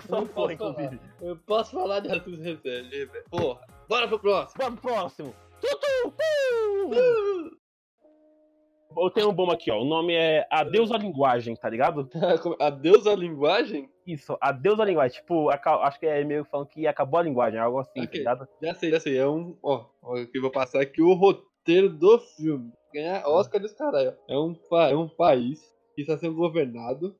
[0.08, 0.98] Só porra, inclusive.
[1.20, 3.30] Eu posso falar de racismo reverso.
[3.30, 4.64] Porra, bora pro próximo.
[4.64, 5.34] Vamos pro próximo.
[5.60, 6.08] Tutu!
[6.88, 7.62] Uh!
[8.96, 9.80] Eu tenho um bom aqui, ó.
[9.80, 12.08] O nome é Adeus à Linguagem, tá ligado?
[12.58, 13.88] Adeus à linguagem?
[14.06, 15.20] Isso, Adeus à Linguagem.
[15.20, 18.18] Tipo, acho que é meio falando que acabou a linguagem, algo assim, tá Ok.
[18.18, 18.48] ligado?
[18.62, 19.16] Já sei, já sei.
[19.18, 19.56] É um.
[19.62, 22.72] Ó, ó que eu vou passar aqui o roteiro do filme.
[22.92, 24.14] Ganhar Oscar dos caralho.
[24.28, 25.60] É um, pa- é um país
[25.94, 27.14] que está sendo governado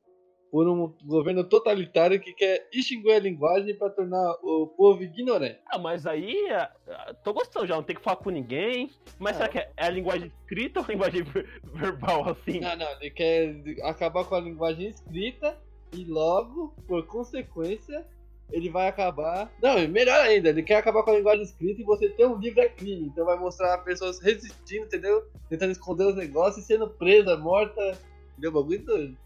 [0.50, 5.58] por um governo totalitário que quer extinguir a linguagem para tornar o povo ignorante.
[5.66, 8.90] Ah, mas aí, ah, ah, tô gostando já, não tem que falar com ninguém.
[9.18, 9.38] Mas Não.
[9.38, 12.60] será que é, é a linguagem escrita ou a linguagem ver- verbal, assim?
[12.60, 15.58] Não, não, ele quer acabar com a linguagem escrita
[15.92, 18.06] e logo, por consequência,
[18.50, 19.50] ele vai acabar.
[19.62, 22.60] Não, melhor ainda, ele quer acabar com a linguagem escrita e você ter um livro
[22.60, 23.06] é crime.
[23.06, 25.22] Então vai mostrar pessoas resistindo, entendeu?
[25.48, 27.98] Tentando esconder os negócios e sendo presa, morta.
[28.32, 28.52] Entendeu?
[28.52, 29.16] Bagulho doido.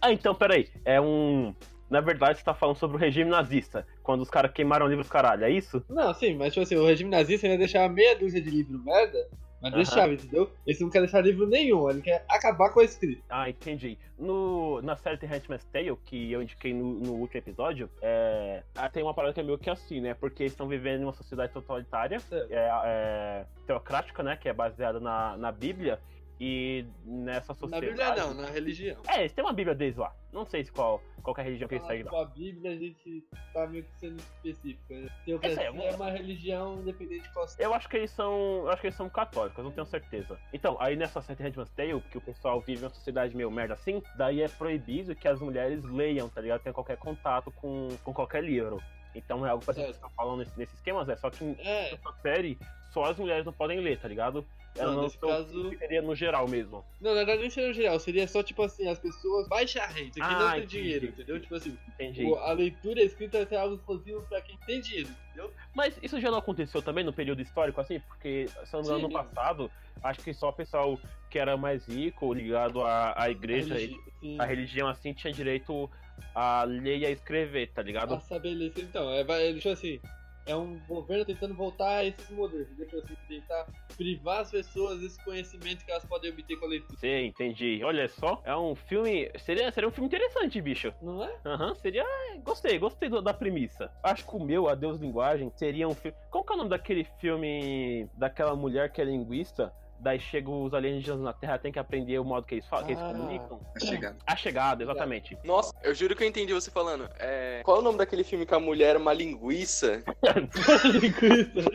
[0.00, 1.54] Ah, então, peraí, é um...
[1.88, 5.44] Na verdade, você tá falando sobre o regime nazista, quando os caras queimaram livros caralho,
[5.44, 5.82] é isso?
[5.88, 9.26] Não, sim, mas tipo assim, o regime nazista ainda deixava meia dúzia de livro merda,
[9.60, 9.82] mas Aham.
[9.82, 10.50] deixava, entendeu?
[10.66, 13.22] Esse não quer deixar livro nenhum, ele quer acabar com a escrita.
[13.28, 13.98] Ah, entendi.
[14.18, 18.88] No, na série The Handmaid's Tale, que eu indiquei no, no último episódio, é, ah,
[18.88, 20.14] tem uma parada que é meio que assim, né?
[20.14, 22.36] Porque eles estão vivendo em uma sociedade totalitária, É.
[22.50, 24.36] é, é, teocrática, né?
[24.36, 25.98] Que é baseada na, na Bíblia.
[26.40, 27.86] E nessa Na sociedade...
[27.86, 28.96] Bíblia não, na religião.
[29.08, 30.14] É, eles têm uma Bíblia deles lá.
[30.32, 32.22] Não sei se qual, qual é a religião que eles falar seguem lá.
[32.22, 34.94] a Bíblia, a gente tá meio que sendo específico.
[34.94, 35.08] Né?
[35.42, 37.46] Essa é é, uma- religião independente de qual.
[37.58, 38.32] Eu acho que eles são.
[38.60, 40.38] Eu acho que eles são católicos, não tenho certeza.
[40.52, 44.00] Então, aí nessa série Handmaid's Tale, que o pessoal vive uma sociedade meio merda assim,
[44.16, 46.62] daí é proibido que as mulheres leiam, tá ligado?
[46.62, 48.80] Tenham qualquer contato com, com qualquer livro.
[49.14, 51.16] Então é algo que você tá falando nesse, nesse esquema, Zé.
[51.16, 52.58] Só que É, nessa série,
[52.92, 54.46] só as mulheres não podem ler, tá ligado?
[54.78, 55.70] Eu Não, não nesse caso.
[55.78, 56.84] Seria no geral mesmo.
[57.00, 60.20] Não, na verdade nem seria geral, seria só tipo assim, as pessoas baixa renda, que
[60.22, 60.66] Ah, não tem entendi.
[60.82, 61.40] dinheiro, entendeu?
[61.40, 62.24] Tipo assim, Entendi.
[62.24, 65.52] o- a leitura escrita vai ser algo exclusivo pra quem tem dinheiro, entendeu?
[65.74, 68.00] Mas isso já não aconteceu também no período histórico, assim?
[68.00, 69.12] Porque, se não no Sim.
[69.12, 69.70] passado,
[70.02, 70.98] acho que só o pessoal
[71.30, 74.40] que era mais rico, ligado à, à igreja, Religi- Sim.
[74.40, 75.90] a religião, assim, tinha direito
[76.34, 78.14] a ler e a escrever, tá ligado?
[78.14, 80.00] A saber ler então, é, vai, tipo assim,
[80.48, 83.00] é um governo tentando voltar a esses modelos, entendeu?
[83.00, 87.26] Assim, tentar privar as pessoas desse conhecimento que elas podem obter com a leitura, Sim,
[87.26, 87.82] entendi.
[87.84, 89.30] Olha só, é um filme.
[89.38, 90.92] Seria, seria um filme interessante, bicho.
[91.02, 91.36] não é?
[91.44, 92.04] Aham, seria.
[92.42, 93.92] Gostei, gostei da premissa.
[94.02, 96.16] Acho que o meu, Adeus Linguagem, seria um filme.
[96.30, 99.72] Qual que é o nome daquele filme daquela mulher que é linguista?
[100.00, 102.92] Daí chegam os alienígenas na Terra, tem que aprender o modo que eles falam, que
[102.92, 103.08] eles Ah.
[103.12, 103.60] comunicam.
[103.74, 104.16] A chegada.
[104.26, 105.36] A chegada, exatamente.
[105.44, 107.08] Nossa, eu juro que eu entendi você falando.
[107.18, 107.60] É...
[107.64, 110.02] Qual é o nome daquele filme que a mulher é uma linguiça?
[110.84, 111.70] Linguiça.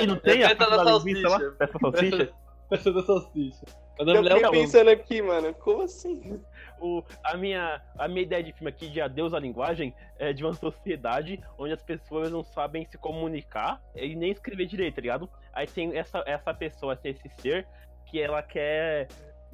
[0.00, 1.38] E não tem a da da linguiça lá?
[1.80, 2.32] salsicha.
[2.68, 3.64] Festa da salsicha?
[3.98, 5.52] Da Eu fiquei é o pensando aqui, mano.
[5.54, 6.40] Como assim?
[6.80, 10.44] O, a, minha, a minha ideia de filme aqui de Adeus à Linguagem é de
[10.44, 15.28] uma sociedade onde as pessoas não sabem se comunicar e nem escrever direito, tá ligado?
[15.52, 17.66] Aí tem essa, essa pessoa, esse ser,
[18.06, 19.08] que ela quer.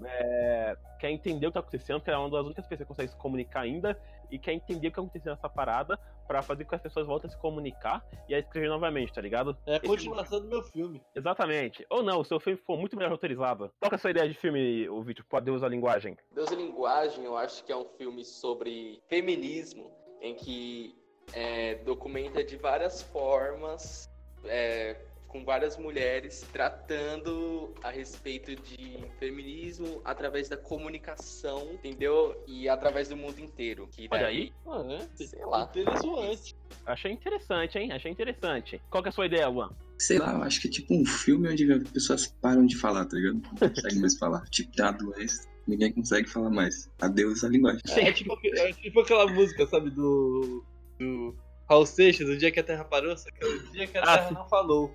[0.04, 2.94] é, quer entender o que tá acontecendo, que ela é uma das únicas pessoas que
[2.94, 3.98] consegue se comunicar ainda,
[4.35, 7.29] e quer entender o que aconteceu nessa parada pra fazer com que as pessoas voltem
[7.29, 9.57] a se comunicar e a escrever novamente, tá ligado?
[9.64, 11.01] É a continuação do meu filme.
[11.14, 11.87] Exatamente.
[11.88, 13.70] Ou não, o seu filme ficou muito melhor roteirizado.
[13.79, 16.16] Qual que é a sua ideia de filme, o Victor, pro Adeus à Linguagem?
[16.33, 20.97] Deus e Linguagem, eu acho que é um filme sobre feminismo, em que
[21.33, 24.11] é, documenta de várias formas,
[24.47, 24.97] é,
[25.35, 32.40] com várias mulheres, tratando a respeito de feminismo através da comunicação, entendeu?
[32.47, 33.88] E através do mundo inteiro.
[33.90, 34.85] Que Olha daí- aí.
[34.85, 35.09] Né?
[35.16, 35.64] Sei lá.
[35.64, 36.55] Interessante.
[36.87, 37.90] Achei interessante, hein?
[37.90, 38.81] Achei interessante.
[38.88, 39.73] Qual que é a sua ideia, Luan?
[39.99, 43.05] Sei lá, eu acho que é tipo um filme onde as pessoas param de falar,
[43.05, 43.42] tá ligado?
[43.61, 44.44] Não conseguem mais falar.
[44.55, 46.88] Tipo, dá doença, ninguém consegue falar mais.
[47.01, 47.81] Adeus à linguagem.
[47.88, 50.64] É tipo, é tipo aquela música, sabe, do.
[50.97, 51.35] do
[51.68, 54.03] Raul Seixas, o dia que a Terra parou, só que é o dia que a
[54.03, 54.35] Ah, Terra sim.
[54.35, 54.94] não falou.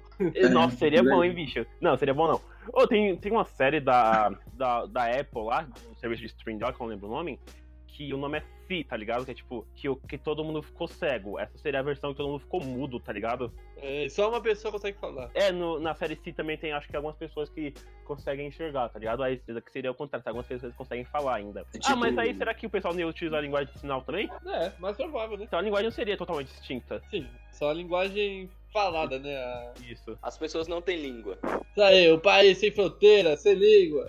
[0.51, 1.65] Nossa, seria bom, hein, bicho?
[1.81, 2.41] Não, seria bom não.
[2.71, 6.71] Ô, tem, tem uma série da, da, da Apple lá, um serviço de streaming dela,
[6.71, 7.39] que eu não lembro o nome,
[7.87, 9.25] que o nome é Fi, tá ligado?
[9.25, 11.39] Que é tipo, que, o- que todo mundo ficou cego.
[11.39, 13.51] Essa seria a versão que todo mundo ficou mudo, tá ligado?
[13.77, 15.31] É, só uma pessoa consegue falar.
[15.33, 17.73] É, no, na série Si também tem, acho que algumas pessoas que
[18.05, 19.23] conseguem enxergar, tá ligado?
[19.23, 21.61] Aí que seria o contrário, algumas pessoas conseguem falar ainda.
[21.61, 23.79] É Ah, tipo- mas aí será que o pessoal não ia utilizar a linguagem de
[23.79, 24.29] sinal também?
[24.45, 25.45] É, mais provável, né?
[25.45, 27.01] Então a linguagem não seria totalmente extinta.
[27.09, 29.35] Sim, só a linguagem falada, né?
[29.35, 29.73] A...
[29.83, 30.15] Isso.
[30.21, 31.39] As pessoas não têm língua.
[31.71, 34.07] Isso aí, o país sem fronteira, sem língua.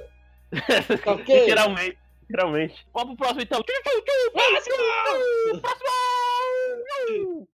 [1.02, 1.40] Tá ok?
[1.40, 1.98] Literalmente.
[2.30, 2.86] Literalmente.
[2.94, 3.60] Vamos pro próximo então.
[5.62, 7.48] Próximo!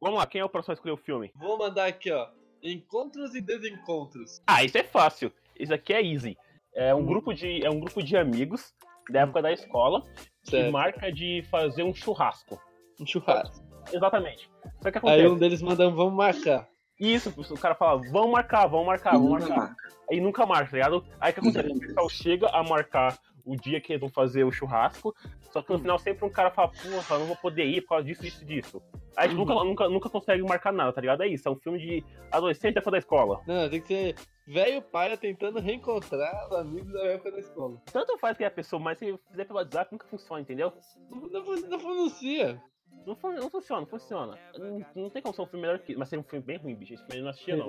[0.00, 1.32] Vamos lá, quem é o próximo a escolher o filme?
[1.34, 2.28] Vou mandar aqui, ó.
[2.62, 4.42] Encontros e desencontros.
[4.46, 5.32] Ah, isso é fácil.
[5.58, 6.36] Isso aqui é easy.
[6.74, 8.74] É um grupo de, é um grupo de amigos
[9.08, 10.02] da época da escola
[10.42, 10.72] que Certo.
[10.72, 12.60] marca de fazer um churrasco.
[13.00, 13.64] Um churrasco.
[13.90, 14.50] Exatamente.
[14.82, 15.22] Só que acontece.
[15.22, 16.68] Aí um deles manda um, vamos marcar.
[17.00, 19.56] Isso, o cara fala, vamos marcar, vamos marcar, vamos marcar.
[19.56, 19.76] marca.
[20.10, 21.04] Aí nunca marca, tá ligado?
[21.18, 21.72] Aí o que acontece?
[21.72, 25.14] O pessoal chega a marcar o dia que eles vão fazer o churrasco,
[25.52, 28.04] só que no final sempre um cara fala, porra, não vou poder ir por causa
[28.04, 28.82] disso, disso disso.
[29.16, 31.22] Aí a gente nunca, nunca, nunca consegue marcar nada, tá ligado?
[31.22, 33.40] É isso, é um filme de adolescente época da escola.
[33.46, 34.14] Não, tem que ser
[34.46, 37.80] velho pai tentando reencontrar os amigos da época da escola.
[37.92, 40.72] Tanto faz que é a pessoa, mas se fizer pelo WhatsApp nunca funciona, entendeu?
[41.10, 42.60] Não, não, não pronuncia.
[43.06, 44.38] Não, fun- não funciona, não funciona.
[44.58, 46.74] Não, não tem como ser um filme melhor que mas ser um filme bem ruim,
[46.74, 46.94] bicho.
[46.94, 47.68] Esse filme eu não assistia, não.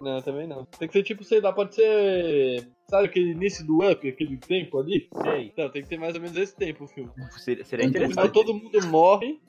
[0.00, 0.64] Não, também não.
[0.64, 2.68] Tem que ser tipo, sei lá, pode ser.
[2.88, 5.08] Sabe aquele início do up, aquele tempo ali?
[5.22, 5.52] Sei.
[5.56, 7.10] Não, tem que ter mais ou menos esse tempo o filme.
[7.38, 8.32] Seria, seria interessante.
[8.32, 9.40] todo mundo morre.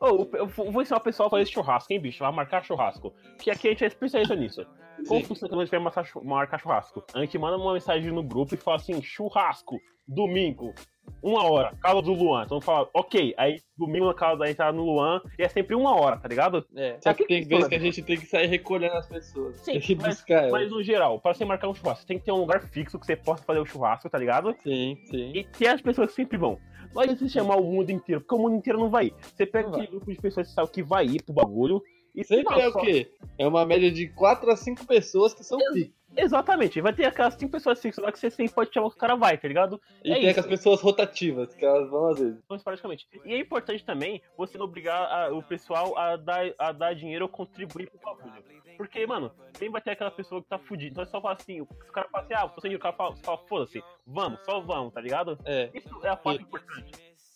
[0.00, 2.20] Ô, eu- vou ensinar o pessoal a fazer esse churrasco, hein, bicho?
[2.20, 3.14] Vai marcar churrasco.
[3.38, 4.66] Que aqui a gente é especialista nisso.
[5.06, 7.04] Como funciona quando a gente vai marcar churrasco?
[7.14, 9.78] A gente manda uma mensagem no grupo e fala assim: churrasco,
[10.08, 10.74] domingo,
[11.22, 12.44] uma hora, casa do Luan.
[12.44, 13.34] Então fala, ok.
[13.36, 16.28] Aí domingo na casa da gente tá no Luan e é sempre uma hora, tá
[16.28, 16.64] ligado?
[16.74, 19.56] É, só que tem vezes que a gente tem que sair recolhendo as pessoas.
[19.58, 20.50] Sim, tem que mas- buscar.
[20.50, 22.98] Mas no geral, para você marcar um churrasco, você tem que ter um lugar fixo
[22.98, 24.54] que você possa fazer o churrasco, tá ligado?
[24.62, 25.32] Sim, sim.
[25.34, 26.58] E ter as pessoas que sempre vão.
[26.94, 29.14] Não adianta você chamar o mundo inteiro, porque o mundo inteiro não vai ir.
[29.34, 31.82] Você pega aquele grupo de pessoas que sabe que vai ir pro bagulho
[32.14, 33.10] e Sempre não, é o só- quê?
[33.38, 35.92] É uma média de 4 a 5 pessoas que são pica.
[36.16, 38.98] Exatamente, vai ter aquelas cinco pessoas fixas lá que você sempre pode chamar que o
[38.98, 39.80] cara vai, tá ligado?
[40.04, 40.30] E É tem isso.
[40.30, 42.40] aquelas pessoas rotativas, que elas vão às vezes.
[42.44, 43.06] Então, praticamente.
[43.24, 47.24] E é importante também você não obrigar a- o pessoal a dar, a dar dinheiro
[47.26, 48.42] ou contribuir pro bagulho.
[48.76, 50.90] Porque, mano, sempre vai ter aquela pessoa que tá fudida.
[50.90, 52.94] Então é só falar assim, o se o cara fala assim, ah, dinheiro, o cara
[52.96, 55.38] fala, você fala foda-se, vamos, só vamos, tá ligado?
[55.44, 55.70] É.
[55.72, 56.92] Isso é a parte importante.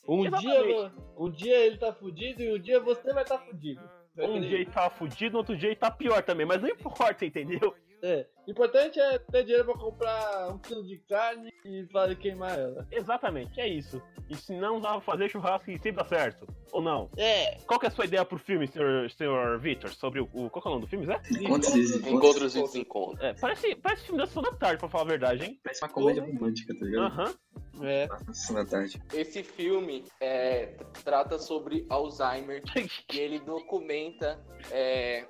[0.08, 0.66] Um Exatamente.
[0.66, 3.80] dia, um dia ele tá fudido e um dia você vai estar tá fudido.
[4.18, 7.24] Um dia ele tá fudido, no outro dia ele tá pior também, mas não importa,
[7.24, 7.74] entendeu?
[8.02, 8.26] É.
[8.46, 12.86] O importante é ter dinheiro pra comprar um quilo de carne e para queimar ela.
[12.90, 14.02] Exatamente, é isso.
[14.28, 16.46] E se não dá pra fazer churrasco e sempre dá certo.
[16.72, 17.10] Ou não?
[17.16, 17.58] É.
[17.66, 19.90] Qual que é a sua ideia pro filme, senhor, senhor Victor?
[19.90, 20.48] Sobre o, o.
[20.48, 21.20] Qual que é o nome do filme, Zé?
[21.30, 22.12] Encontros e desencontros.
[22.12, 23.20] Encontros e desencontros.
[23.20, 25.60] É, parece, parece filme da Sessão da Tarde, pra falar a verdade, hein?
[25.62, 27.06] Parece uma comédia romântica, tá ligado?
[27.06, 27.34] Aham.
[27.82, 28.06] É.
[28.06, 29.02] Passa na sessão da tarde.
[29.12, 32.62] Esse filme é, trata sobre Alzheimer
[33.12, 35.26] e ele documenta é,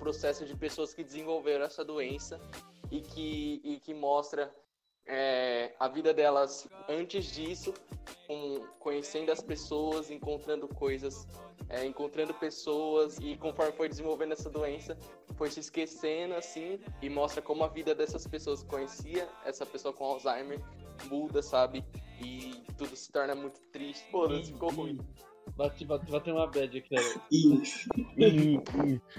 [0.00, 2.40] processo de pessoas que desenvolveram essa doença
[2.90, 4.52] e que, e que mostra
[5.06, 7.72] é, a vida delas antes disso,
[8.26, 11.26] com- conhecendo as pessoas, encontrando coisas,
[11.68, 14.96] é, encontrando pessoas e conforme foi desenvolvendo essa doença,
[15.36, 20.04] foi se esquecendo assim e mostra como a vida dessas pessoas conhecia essa pessoa com
[20.04, 20.60] Alzheimer
[21.08, 21.84] muda, sabe?
[22.22, 24.04] E tudo se torna muito triste.
[24.10, 24.98] Pô, ficou ruim.
[25.60, 27.02] Bate, bate, bate uma bad aqui, né?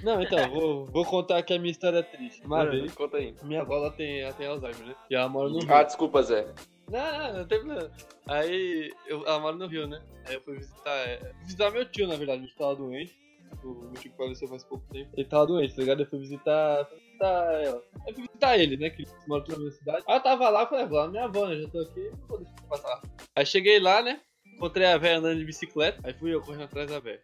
[0.03, 2.43] Não, então, vou, vou contar aqui a minha história triste.
[2.43, 3.35] Uma vez, Conta aí.
[3.43, 4.95] minha avó ela tem, ela tem Alzheimer, né?
[5.07, 5.71] E ela mora no Rio.
[5.71, 6.51] Ah, desculpa, Zé.
[6.89, 7.91] Não, não, não tem problema.
[8.27, 10.01] Aí, eu, ela mora no Rio, né?
[10.25, 13.15] Aí eu fui visitar, é, visitar meu tio, na verdade, tio tava doente.
[13.63, 15.11] O meu tio que faleceu faz pouco tempo.
[15.15, 16.01] Ele tava doente, tá ligado?
[16.01, 17.83] Eu fui visitar, fui visitar ela.
[18.07, 18.89] Eu fui visitar ele, né?
[18.89, 20.03] Que ele mora aqui na minha cidade.
[20.07, 21.57] Aí eu tava lá, falei, vou lá na minha avó, né?
[21.61, 23.01] Já tô aqui, não vou deixar passar lá.
[23.35, 24.19] Aí cheguei lá, né?
[24.61, 25.99] Encontrei a velha andando de bicicleta.
[26.03, 27.19] Aí fui eu correndo atrás da velha.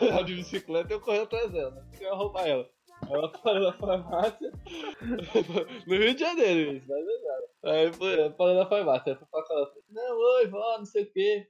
[0.00, 1.84] Ela de bicicleta eu correndo atrás dela, né?
[2.00, 2.68] Eu ia roubar ela.
[3.08, 4.50] Ela parou na farmácia.
[5.86, 9.12] no Rio de Janeiro, isso, mas é Aí foi, parou na farmácia.
[9.12, 9.46] Ela.
[9.46, 11.46] falei, Não, oi, vó, não sei o quê.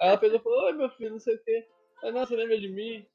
[0.00, 1.68] Aí ela pegou e falou, oi, meu filho, não sei o quê.
[2.02, 3.06] Aí, não, você lembra de mim?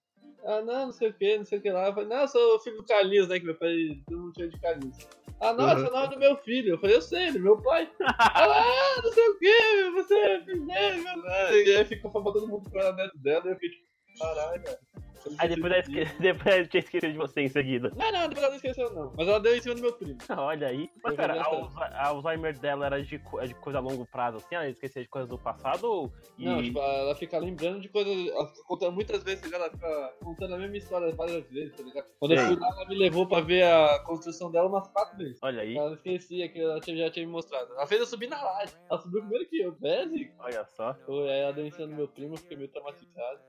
[0.45, 1.87] Ah, não, não sei o quê, não sei o que lá.
[1.87, 3.37] Eu falei, não, eu sou o filho do Carlinhos, né?
[3.37, 4.97] Que meu pai todo mundo tinha de Carlinhos.
[5.39, 6.73] Ah, não, esse é o nome do meu filho.
[6.73, 7.89] Eu falei, eu sei, do meu pai.
[7.99, 11.63] Ela, ah, não sei o quê, você é filho dele, meu pai.
[11.63, 13.85] E aí ficou falando todo mundo com a neto dela, e eu fiquei tipo,
[14.19, 14.79] caralho, cara.
[15.25, 16.21] Eu Aí depois ela esque...
[16.21, 17.91] depois ela tinha esquecido de você em seguida.
[17.95, 19.13] Não, não, depois ela não esqueceu, não.
[19.17, 20.17] Mas ela deu em cima do meu primo.
[20.37, 20.89] Olha aí.
[21.03, 21.43] Mas Eu já
[21.77, 24.55] a, Alzheimer dela era de, co- é de coisa a longo prazo, assim?
[24.55, 25.83] Ela esquecia de coisas do passado?
[25.85, 26.11] Ou...
[26.37, 26.45] E...
[26.45, 28.13] Não, tipo, ela fica lembrando de coisas.
[28.27, 29.61] Ela fica contando muitas vezes, tá ligado?
[29.63, 32.05] ela fica contando a mesma história várias vezes, tá ligado?
[32.19, 32.47] Quando eu Sei.
[32.47, 35.39] fui lá, ela me levou pra ver a construção dela umas quatro vezes.
[35.41, 35.75] Olha aí.
[35.77, 37.71] Ela esquecia que ela tinha- já tinha me mostrado.
[37.73, 38.73] Ela fez eu subir na laje.
[38.89, 39.75] Ela subiu primeiro que eu.
[40.09, 40.33] Zico.
[40.39, 40.93] Olha só.
[41.05, 43.39] Foi, Aí ela deu em cima do meu primo, eu fiquei meio traumatizado.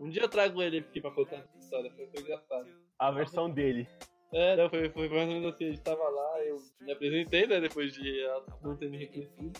[0.00, 2.66] Um dia eu trago ele aqui pra contar essa história, foi, foi engraçado.
[2.98, 3.88] A versão dele.
[4.32, 7.46] É, não, foi, foi mais ou menos assim, a gente tava lá, eu me apresentei,
[7.46, 9.52] né, depois de ela não ter me reconhecido.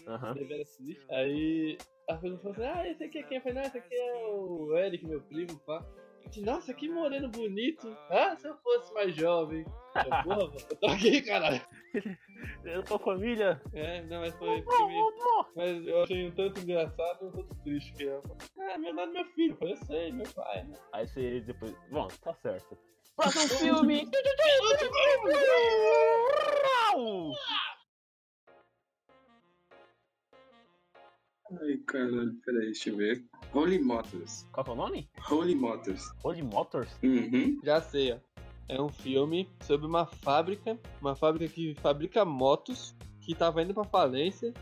[0.64, 0.98] Sushi.
[1.10, 3.36] Aí a pessoa falou assim: Ah, esse aqui é quem?
[3.38, 5.84] Eu falei: Não, esse aqui é o Eric, meu primo, pá.
[6.38, 7.88] Nossa, que moreno bonito.
[8.10, 9.64] Ah, se eu fosse mais jovem.
[9.94, 11.60] Eu, Porra, eu tô aqui, caralho.
[12.64, 13.60] Eu tô família.
[13.72, 14.62] É, não, mas foi.
[14.62, 15.14] foi meio-
[15.54, 18.36] Mas eu achei um tanto engraçado e um tanto triste que ela falou,
[18.70, 19.52] Ah, meu nome é meu filho.
[19.52, 20.64] Eu falei, eu sei, meu pai.
[20.64, 21.74] né?" Aí você depois.
[21.90, 22.76] Bom, tá certo.
[23.16, 23.48] Próximo
[23.88, 24.08] filme!
[31.60, 33.24] Ai, caralho, peraí, deixa eu ver.
[33.54, 34.46] Holy Motors.
[34.52, 35.08] Qual que é o nome?
[35.30, 36.02] Holy Motors.
[36.24, 36.90] Holy Motors?
[37.02, 37.60] Uhum.
[37.62, 38.18] Já sei, ó.
[38.68, 43.84] É um filme sobre uma fábrica, uma fábrica que fabrica motos, que tava indo pra
[43.84, 44.52] falência.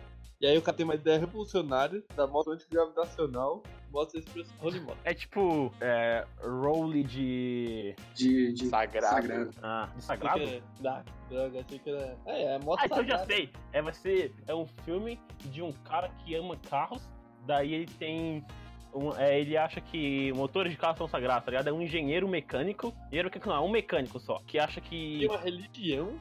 [0.40, 4.98] E aí o cara tem uma ideia revolucionária da moto antigravitacional, moto express Holy Moto.
[5.04, 5.72] É tipo.
[5.80, 6.26] É.
[6.42, 7.94] Role de.
[8.14, 9.50] De, de Sagrado.
[9.62, 10.40] Ah, de sagrado?
[10.42, 12.18] Era- Da, droga, achei que era.
[12.26, 13.50] É, é moto Ah, então eu já sei.
[13.72, 17.08] É, vai ser, é um filme de um cara que ama carros,
[17.46, 18.44] daí ele tem.
[18.94, 21.66] Um, é, ele acha que motores de carro são sagrados, tá ligado?
[21.68, 22.94] É um engenheiro mecânico.
[23.06, 24.40] Engenheiro mecânico não, é um mecânico só.
[24.46, 25.26] Que acha Tem que.
[25.26, 26.12] uma religião.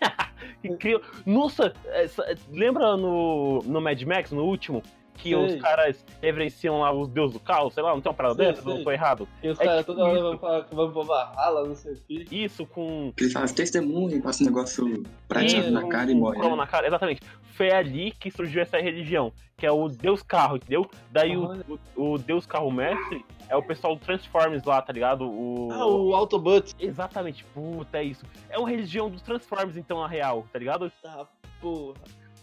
[0.62, 1.72] que cria- Nossa!
[1.86, 4.82] essa- lembra no, no Mad Max, no último?
[5.20, 5.34] Que Sei.
[5.34, 8.46] os caras reverenciam lá os deuses do carro, sei lá, não tem uma parada Sei,
[8.46, 8.62] dessa?
[8.62, 8.74] sei.
[8.74, 9.28] Não foi errado?
[9.42, 12.00] E os É caras toda hora vão falar que vão pra Valhalla, não sei o
[12.08, 12.26] quê.
[12.30, 13.12] Isso com.
[13.18, 16.36] Ele faz testemunho, passa um negócio prateado na cara e um morre.
[16.38, 16.62] cromo né?
[16.62, 17.20] na cara, exatamente.
[17.52, 20.88] Foi ali que surgiu essa religião, que é o Deus Carro, entendeu?
[21.10, 21.62] Daí Olha.
[21.94, 25.28] o, o Deus Carro Mestre é o pessoal do Transformers lá, tá ligado?
[25.30, 25.68] O...
[25.70, 26.74] Ah, o Autobot.
[26.78, 28.24] Exatamente, puta, é isso.
[28.48, 30.90] É uma religião dos Transformers, então, na real, tá ligado?
[31.02, 31.26] Tá,
[31.60, 31.94] porra.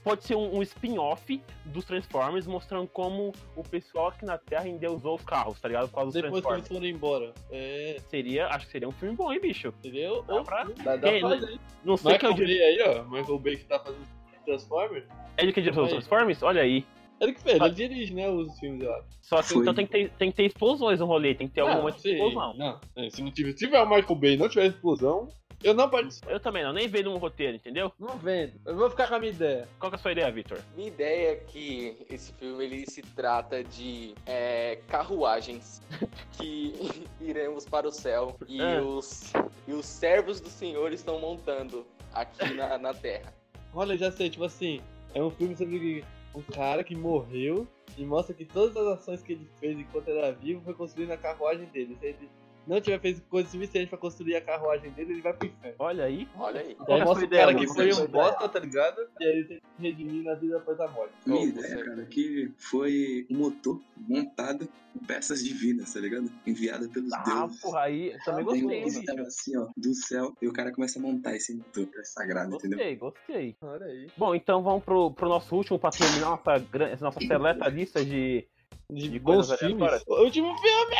[0.08, 5.16] Pode ser um, um spin-off dos Transformers, mostrando como o pessoal aqui na Terra endeusou
[5.16, 5.90] os carros, tá ligado?
[5.90, 7.34] Por causa dos Depois que eles foram embora.
[7.52, 9.68] É, Seria, acho que seria um filme bom, hein, bicho?
[9.80, 10.24] entendeu?
[10.24, 11.60] Dá pra- Dá, dá Quem- pra fazer.
[11.84, 12.58] Não sei é Michael o diretor.
[12.58, 13.04] Bay aí, ó.
[13.04, 14.08] Michael Bay que tá fazendo
[14.46, 15.06] Transformers.
[15.38, 15.90] Ele que dirigiu os.
[15.90, 16.42] Transformers?
[16.44, 16.86] Olha aí.
[17.20, 19.08] Ele que fez, ele dirige, né, os filmes, eu acho.
[19.24, 19.62] Só que Foi.
[19.64, 21.82] então tem que, ter, tem que ter explosões no rolê, tem que ter algum Não,
[21.82, 22.54] momento de explosão.
[22.56, 25.28] Não, é, se não tiver, se tiver o Michael Bay e não tiver explosão,
[25.64, 26.30] eu não participo.
[26.30, 27.92] Eu também não, nem vejo no roteiro, entendeu?
[28.00, 28.54] Não vendo.
[28.66, 29.68] Eu vou ficar com a minha ideia.
[29.80, 30.60] Qual que é a sua ideia, Victor?
[30.76, 35.82] Minha ideia é que esse filme ele se trata de é, carruagens
[36.38, 36.74] que
[37.22, 38.82] iremos para o céu e, É.
[38.82, 39.34] os,
[39.68, 43.34] e os servos do Senhor estão montando aqui na, na Terra.
[43.74, 44.82] Olha, já sei, tipo assim,
[45.14, 47.68] é um filme sobre um cara que morreu
[47.98, 51.18] e mostra que todas as ações que ele fez enquanto era vivo foi construir na
[51.18, 51.98] carruagem dele.
[52.02, 52.30] Ele
[52.68, 55.76] não tiver feito coisa suficiente pra construir a carruagem dele, ele vai pro inferno.
[55.80, 56.28] Olha aí.
[56.38, 56.76] Olha aí.
[56.88, 59.02] É a mostra o cara ideia, que foi um bosta, tá ligado?
[59.20, 61.14] E aí ele tem que redimir na vida depois da morte.
[61.26, 66.30] Minha ideia, você- cara, que foi um motor montado com peças divinas, tá ligado?
[66.46, 67.62] Enviada pelos Ah, deuses.
[67.62, 69.22] porra, aí também Tem gostei, um bicho.
[69.22, 72.78] assim, ó, do céu, e o cara começa a montar esse motor, sagrado, entendeu?
[72.78, 73.56] Gostei, gostei.
[73.62, 74.08] Olha aí.
[74.18, 76.60] Bom, então vamos pro, pro nosso último pra terminar nossa,
[77.02, 78.46] nossa seleta lista de.
[78.90, 79.82] De, De bons coisas filmes.
[79.86, 80.26] aleatórias.
[80.26, 80.96] Último filme!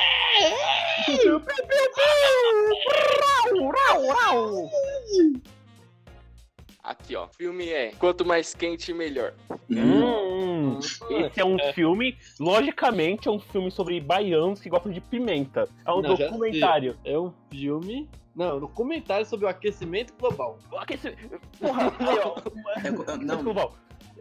[6.84, 7.26] Aqui, ó.
[7.26, 9.34] O filme é Quanto mais quente, melhor.
[9.70, 15.68] Hum, esse é um filme, logicamente, é um filme sobre baianos que gostam de pimenta.
[15.86, 16.98] É um Não, documentário.
[17.04, 18.10] É um filme.
[18.36, 20.60] Não, no comentário sobre o aquecimento global.
[20.78, 21.12] Aquece...
[21.60, 22.38] Porra, aí, ó.
[22.84, 23.72] É, é, não,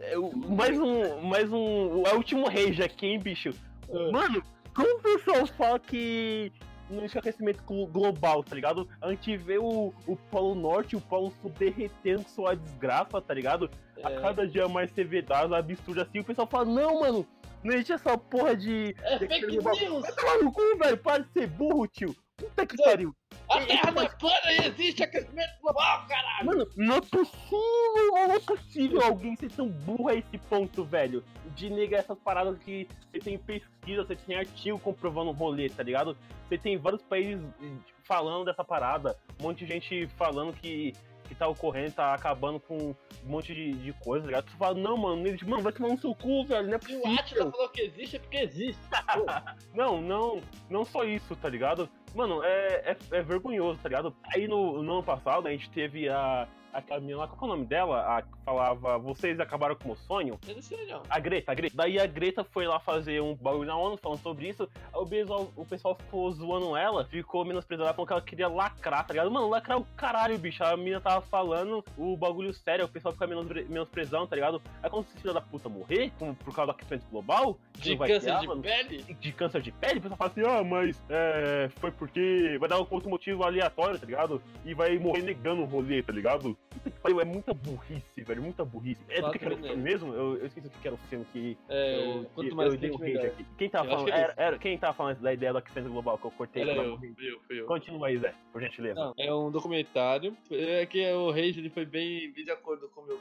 [0.01, 1.21] é o- mais um.
[1.21, 2.03] Mais um.
[2.05, 3.51] É o último rage aqui, hein, bicho?
[3.89, 4.11] É.
[4.11, 4.41] Mano,
[4.75, 6.51] como o pessoal fala que
[6.89, 8.87] não existe aquecimento glo- global, tá ligado?
[9.01, 13.21] A gente vê o, o Polo Norte e o Polo Sul derretendo com sua desgraça,
[13.21, 13.69] tá ligado?
[14.03, 14.21] A É.
[14.21, 17.27] cada dia mais severidade, absurdo assim, o pessoal fala, não, mano,
[17.63, 18.95] não existe essa porra de.
[19.01, 20.01] É de fake global." news!
[20.03, 22.15] Vai tomar no cu, velho, para de ser burro, tio.
[22.37, 23.15] Puta que pariu.
[23.49, 26.45] A Terra não plana e existe aquecimento global, caralho!
[26.45, 31.23] Mano, não é possível, não é possível alguém ser tão burro a esse ponto, velho.
[31.55, 35.81] De negar essas paradas que você tem pesquisa, você tem artigo comprovando o rolê, tá
[35.81, 36.17] ligado?
[36.47, 37.71] Você tem vários países eh,
[38.03, 40.93] falando dessa parada, um monte de gente falando que,
[41.27, 44.49] que tá ocorrendo, tá acabando com um monte de, de coisa, tá ligado?
[44.49, 45.45] Você fala, não, mano, existe.
[45.47, 47.19] mano, vai tomar no seu cu, velho, não é Se o possível.
[47.19, 48.81] Atila falou que existe, é porque existe.
[49.73, 51.87] Não, não, não só isso, tá ligado?
[52.15, 54.15] Mano, é, é, é vergonhoso, tá ligado?
[54.33, 56.47] Aí no, no ano passado a gente teve a.
[56.73, 58.17] Aquela menina lá, qual é o nome dela?
[58.17, 60.39] A que falava, vocês acabaram com o meu sonho?
[60.47, 61.01] Eu não sei não.
[61.09, 61.75] A Greta, a Greta.
[61.75, 64.69] Daí a Greta foi lá fazer um bagulho na ONU falando sobre isso.
[64.93, 69.05] O pessoal, o pessoal ficou zoando ela, ficou menosprezando ela, falando que ela queria lacrar,
[69.07, 69.31] tá ligado?
[69.31, 70.63] Mano, lacrar o caralho, bicho.
[70.63, 74.61] A menina tava falando o bagulho sério, o pessoal fica menospre- menosprezando, tá ligado?
[74.83, 78.19] Aí quando esse filho da puta morrer, com- por causa do aquecimento global, De câncer
[78.21, 79.01] criar, de mano, pele?
[79.03, 82.79] de câncer de pele, o pessoal fala assim, ah, mas é, foi porque vai dar
[82.79, 84.41] um outro motivo aleatório, tá ligado?
[84.65, 86.56] E vai morrer negando o rolê, tá ligado?
[86.69, 89.01] Puta que pariu, é muita burrice, velho, muita burrice.
[89.09, 90.13] É do que, que era o filme mesmo?
[90.13, 92.73] Eu, eu esqueci o que que era o filme que É, eu, quanto eu, mais
[92.73, 93.45] eu dei um rage aqui.
[93.57, 94.13] Quem tava Eu acho falando?
[94.13, 96.61] que é Era, era- quem tava falando da ideia do aquecimento global que eu cortei?
[96.63, 97.65] Era eu, eu, eu.
[97.65, 98.99] Continua aí, Zé, por gentileza.
[98.99, 100.35] Não, é um documentário.
[100.51, 103.19] É que o Rage ele foi bem, bem de acordo com o meu.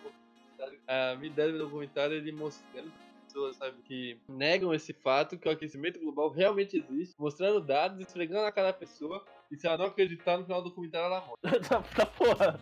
[0.89, 2.91] A minha ideia do documentário é ele mostrando
[3.27, 8.43] pessoas, sabe, que negam esse fato que o aquecimento global realmente existe, mostrando dados, esfregando
[8.43, 11.37] na cara da pessoa, e se ela não acreditar no final do documentário, ela morre.
[11.69, 12.59] tá, tá porra.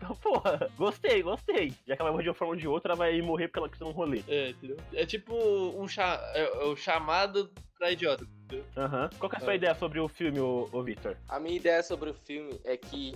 [0.00, 0.70] Tá porra.
[0.76, 1.72] Gostei, gostei.
[1.86, 3.58] Já que ela vai morrer de uma forma ou de outra, ela vai morrer porque
[3.60, 4.22] ela quis um rolê.
[4.28, 4.76] É, entendeu?
[4.92, 8.24] É tipo um cha é, é o chamado pra idiota.
[8.44, 8.64] entendeu?
[8.76, 9.10] Aham.
[9.18, 9.56] Qual que é a sua É.
[9.56, 11.16] ideia sobre o filme, ô, ô Victor?
[11.28, 13.14] A minha ideia sobre o filme é que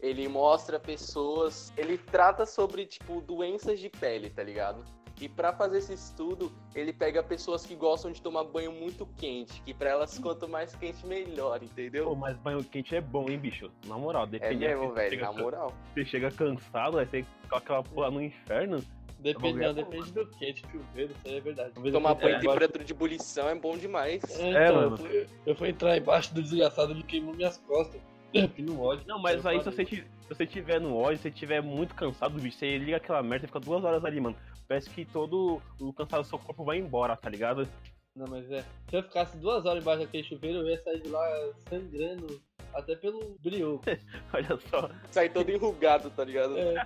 [0.00, 1.72] ele mostra pessoas.
[1.76, 4.84] Ele trata sobre, tipo, doenças de pele, tá ligado?
[5.20, 9.60] E pra fazer esse estudo, ele pega pessoas que gostam de tomar banho muito quente,
[9.62, 12.14] que pra elas quanto mais quente melhor, Pô, entendeu?
[12.14, 13.70] mas banho quente é bom, hein, bicho?
[13.86, 14.56] Na moral, É depende.
[14.66, 15.74] mesmo, você velho, chega na can- moral.
[15.94, 18.84] Você chega cansado, aí você coloca aquela porra no inferno.
[19.18, 21.72] Depende, é não, depende do quente, chuveiro, isso aí é verdade.
[21.90, 24.22] Tomar banho em temperatura de ebulição é bom demais.
[24.38, 24.92] É, É, então, mano.
[24.92, 28.00] eu fui, eu fui entrar embaixo do desgraçado, ele queimou minhas costas.
[28.32, 29.06] Que no ódio.
[29.06, 32.40] Não, mas aí se você, se você tiver no ódio, se você tiver muito cansado,
[32.40, 34.36] bicho, você liga aquela merda e fica duas horas ali, mano.
[34.66, 37.66] Parece que todo o cansado do seu corpo vai embora, tá ligado?
[38.14, 38.62] Não, mas é.
[38.90, 41.24] Se eu ficasse duas horas embaixo daquele chuveiro, eu ia sair de lá
[41.68, 42.40] sangrando
[42.74, 43.80] até pelo brilho.
[44.32, 44.90] Olha só.
[45.10, 46.56] Sai todo enrugado, tá ligado?
[46.58, 46.84] É.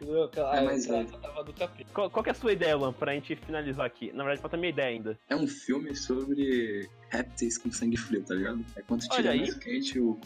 [0.00, 0.24] Entendeu?
[0.24, 1.04] Aquela, É, é.
[1.04, 1.90] tava do capeta.
[1.92, 4.12] Qual, é a sua ideia, Luan, pra gente finalizar aqui?
[4.12, 5.18] Na verdade, falta a minha ideia ainda.
[5.28, 8.64] É um filme sobre répteis com sangue frio, tá ligado?
[8.76, 9.40] É Olha tiver aí.
[9.40, 10.18] mais quente, o,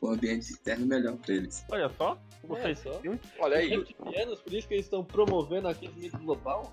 [0.00, 1.64] o ambiente externo melhor pra eles.
[1.70, 2.18] Olha só.
[2.44, 2.92] Gostei É, só.
[3.00, 3.18] filme.
[3.38, 3.68] Olha aí.
[3.70, 6.72] Reptilianos, por isso que eles estão promovendo aquecimento global?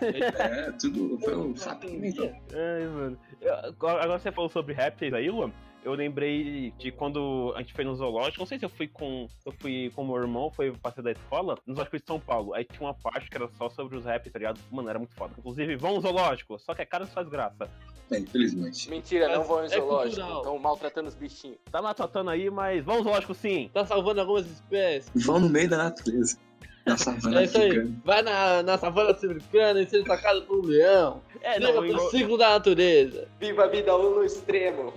[0.00, 2.34] É, tudo foi um entendia.
[2.54, 3.18] Ai, mano.
[3.38, 5.52] Eu- agora agora você falou sobre répteis aí, Luan.
[5.82, 8.40] Eu lembrei de quando a gente foi no zoológico.
[8.40, 9.26] Não sei se eu fui com.
[9.46, 12.52] Eu fui com meu irmão, foi passeio da escola, no zoológico de São Paulo.
[12.52, 14.60] Aí tinha uma parte que era só sobre os répteis, tá ligado?
[14.70, 15.32] Mano, era muito foda.
[15.38, 17.66] Inclusive, vão ao zoológico, só que a cara faz graça.
[18.10, 18.90] É, infelizmente.
[18.90, 20.16] Mentira, não Mas vão em é zoológico.
[20.16, 20.38] cultural.
[20.42, 21.56] Estão maltratando os bichinhos.
[21.72, 23.70] Tá maltratando aí, mas vão ao zoológico sim.
[23.72, 25.10] Tá salvando algumas espécies.
[25.24, 26.36] Vão no meio da natureza.
[26.84, 27.68] Na savana É isso aí.
[27.70, 28.00] africana.
[28.04, 31.22] Vai na, na savana sul-americana e seja atacado por um leão.
[31.40, 33.28] É, Viva não, pelo eu- ciclo da natureza.
[33.38, 34.92] Viva a vida um no extremo.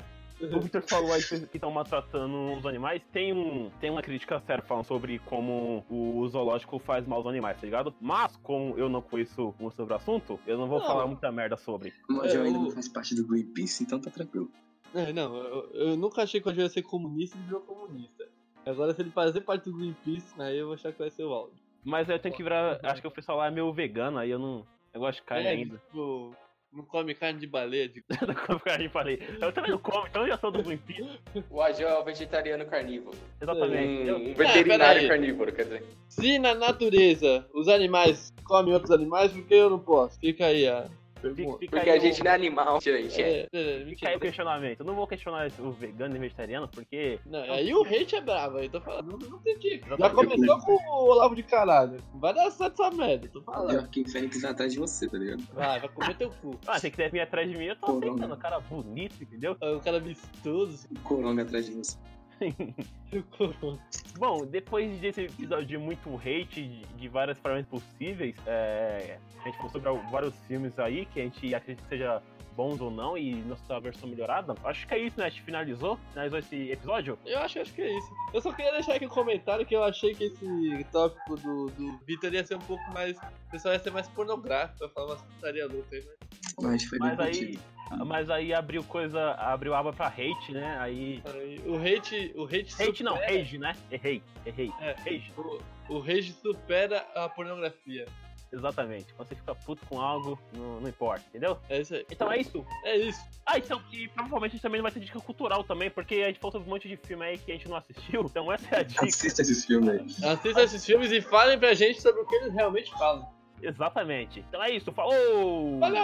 [0.52, 3.02] O Victor falou aí que estão maltratando os animais.
[3.12, 7.58] Tem, um, tem uma crítica séria falando sobre como o zoológico faz mal aos animais,
[7.60, 7.94] tá ligado?
[8.02, 10.86] Mas, como eu não conheço muito sobre o assunto, eu não vou Não.
[10.86, 11.94] falar muita merda sobre.
[12.10, 14.50] Mas É, eu ainda o- não faz parte do Greenpeace, então tá tranquilo.
[14.94, 17.62] É, não, eu, eu nunca achei que o Angel ia ser comunista e ele virou
[17.62, 18.28] comunista.
[18.66, 21.34] Agora, se ele fazer parte do Greenpeace, aí eu vou achar que vai ser o
[21.34, 21.56] áudio.
[21.84, 22.80] Mas eu tenho que virar.
[22.84, 24.66] Acho que o pessoal lá é meio vegano, aí eu não.
[24.94, 25.78] Eu gosto de carne é, ainda.
[25.78, 26.34] tipo,
[26.74, 27.88] não come carne de baleia.
[27.88, 28.04] De...
[28.48, 29.22] Como a gente falei.
[29.40, 31.20] Eu também não como, então eu já sou do Greenpeace.
[31.50, 33.18] O Agil é o vegetariano carnívoro.
[33.40, 33.88] Exatamente.
[33.88, 34.18] Um, entendeu?
[34.18, 35.08] um veterinário peraí.
[35.08, 35.84] carnívoro, quer dizer.
[36.10, 40.20] Se na natureza os animais comem outros animais, por que eu não posso?
[40.20, 40.90] Fica aí a
[41.36, 43.22] Fica, Porque aí a gente o- não é animal, gente.
[43.22, 43.48] É.
[43.54, 44.80] É, é, Fica aí o questionamento.
[44.82, 47.20] Eu não vou questionar o vegano e vegetariano, porque.
[47.26, 49.82] Não, aí o hate é bravo, aí tô falando, não, não que.
[50.00, 51.98] Já começou com o Olavo de caralho.
[52.16, 53.70] Vai dar certo essa merda, tô falando.
[53.70, 55.44] Pior que o inferno que tá atrás de você, tá ligado?
[55.54, 56.60] Vai, vai comer teu cu.
[56.68, 58.14] Ah, se quiser vir atrás de mim, eu tô Corona.
[58.14, 58.38] aceitando.
[58.38, 59.56] Cara bonito, entendeu?
[59.62, 61.98] É um cara vistoso, assim, O coronga atrás de você.
[64.18, 69.58] Bom, depois desse episódio de muito hate de, de várias formas possíveis, é, a gente
[69.58, 72.22] falou sobre vários filmes aí que a gente acredita que seja
[72.56, 74.56] bons ou não e nossa versão melhorada.
[74.64, 75.26] Acho que é isso, né?
[75.26, 77.18] A gente finalizou, finalizou esse episódio.
[77.26, 78.10] Eu acho, acho que é isso.
[78.34, 81.98] Eu só queria deixar aqui um comentário que eu achei que esse tópico do, do
[82.06, 83.18] Vitor ia ser um pouco mais.
[83.18, 86.34] O pessoal ia ser mais pornográfico, vai falar umas putaria louca aí, mas.
[86.62, 87.73] Mas foi bem Mas aí, contido.
[88.06, 90.78] Mas aí abriu coisa, abriu aba pra hate, né?
[90.80, 91.22] Aí.
[91.66, 92.32] O hate.
[92.36, 93.76] O hate, Hate não, supera- rage, né?
[93.92, 94.72] Errei, errei.
[94.82, 94.94] É.
[94.94, 98.06] Rage, O, o rage supera a pornografia.
[98.52, 99.14] exatamente.
[99.14, 101.58] Quando você fica puto com algo, não, não importa, entendeu?
[101.70, 102.06] É isso aí.
[102.12, 102.66] Então é isso.
[102.84, 103.20] É isso.
[103.46, 106.28] Ah, então, que provavelmente a gente também não vai ter dica cultural também, porque a
[106.28, 108.80] gente sobre um monte de filme aí que a gente não assistiu, então essa é
[108.80, 109.06] a dica.
[109.06, 109.90] Assista esses filmes
[110.24, 110.30] aí.
[110.32, 113.28] Assista esses filmes e falem pra gente sobre o que eles realmente falam.
[113.64, 114.42] Exatamente.
[114.48, 115.80] Então é isso, falou!
[115.80, 116.02] Falou!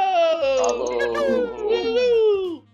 [0.57, 0.99] Falou!
[1.67, 2.68] Falou!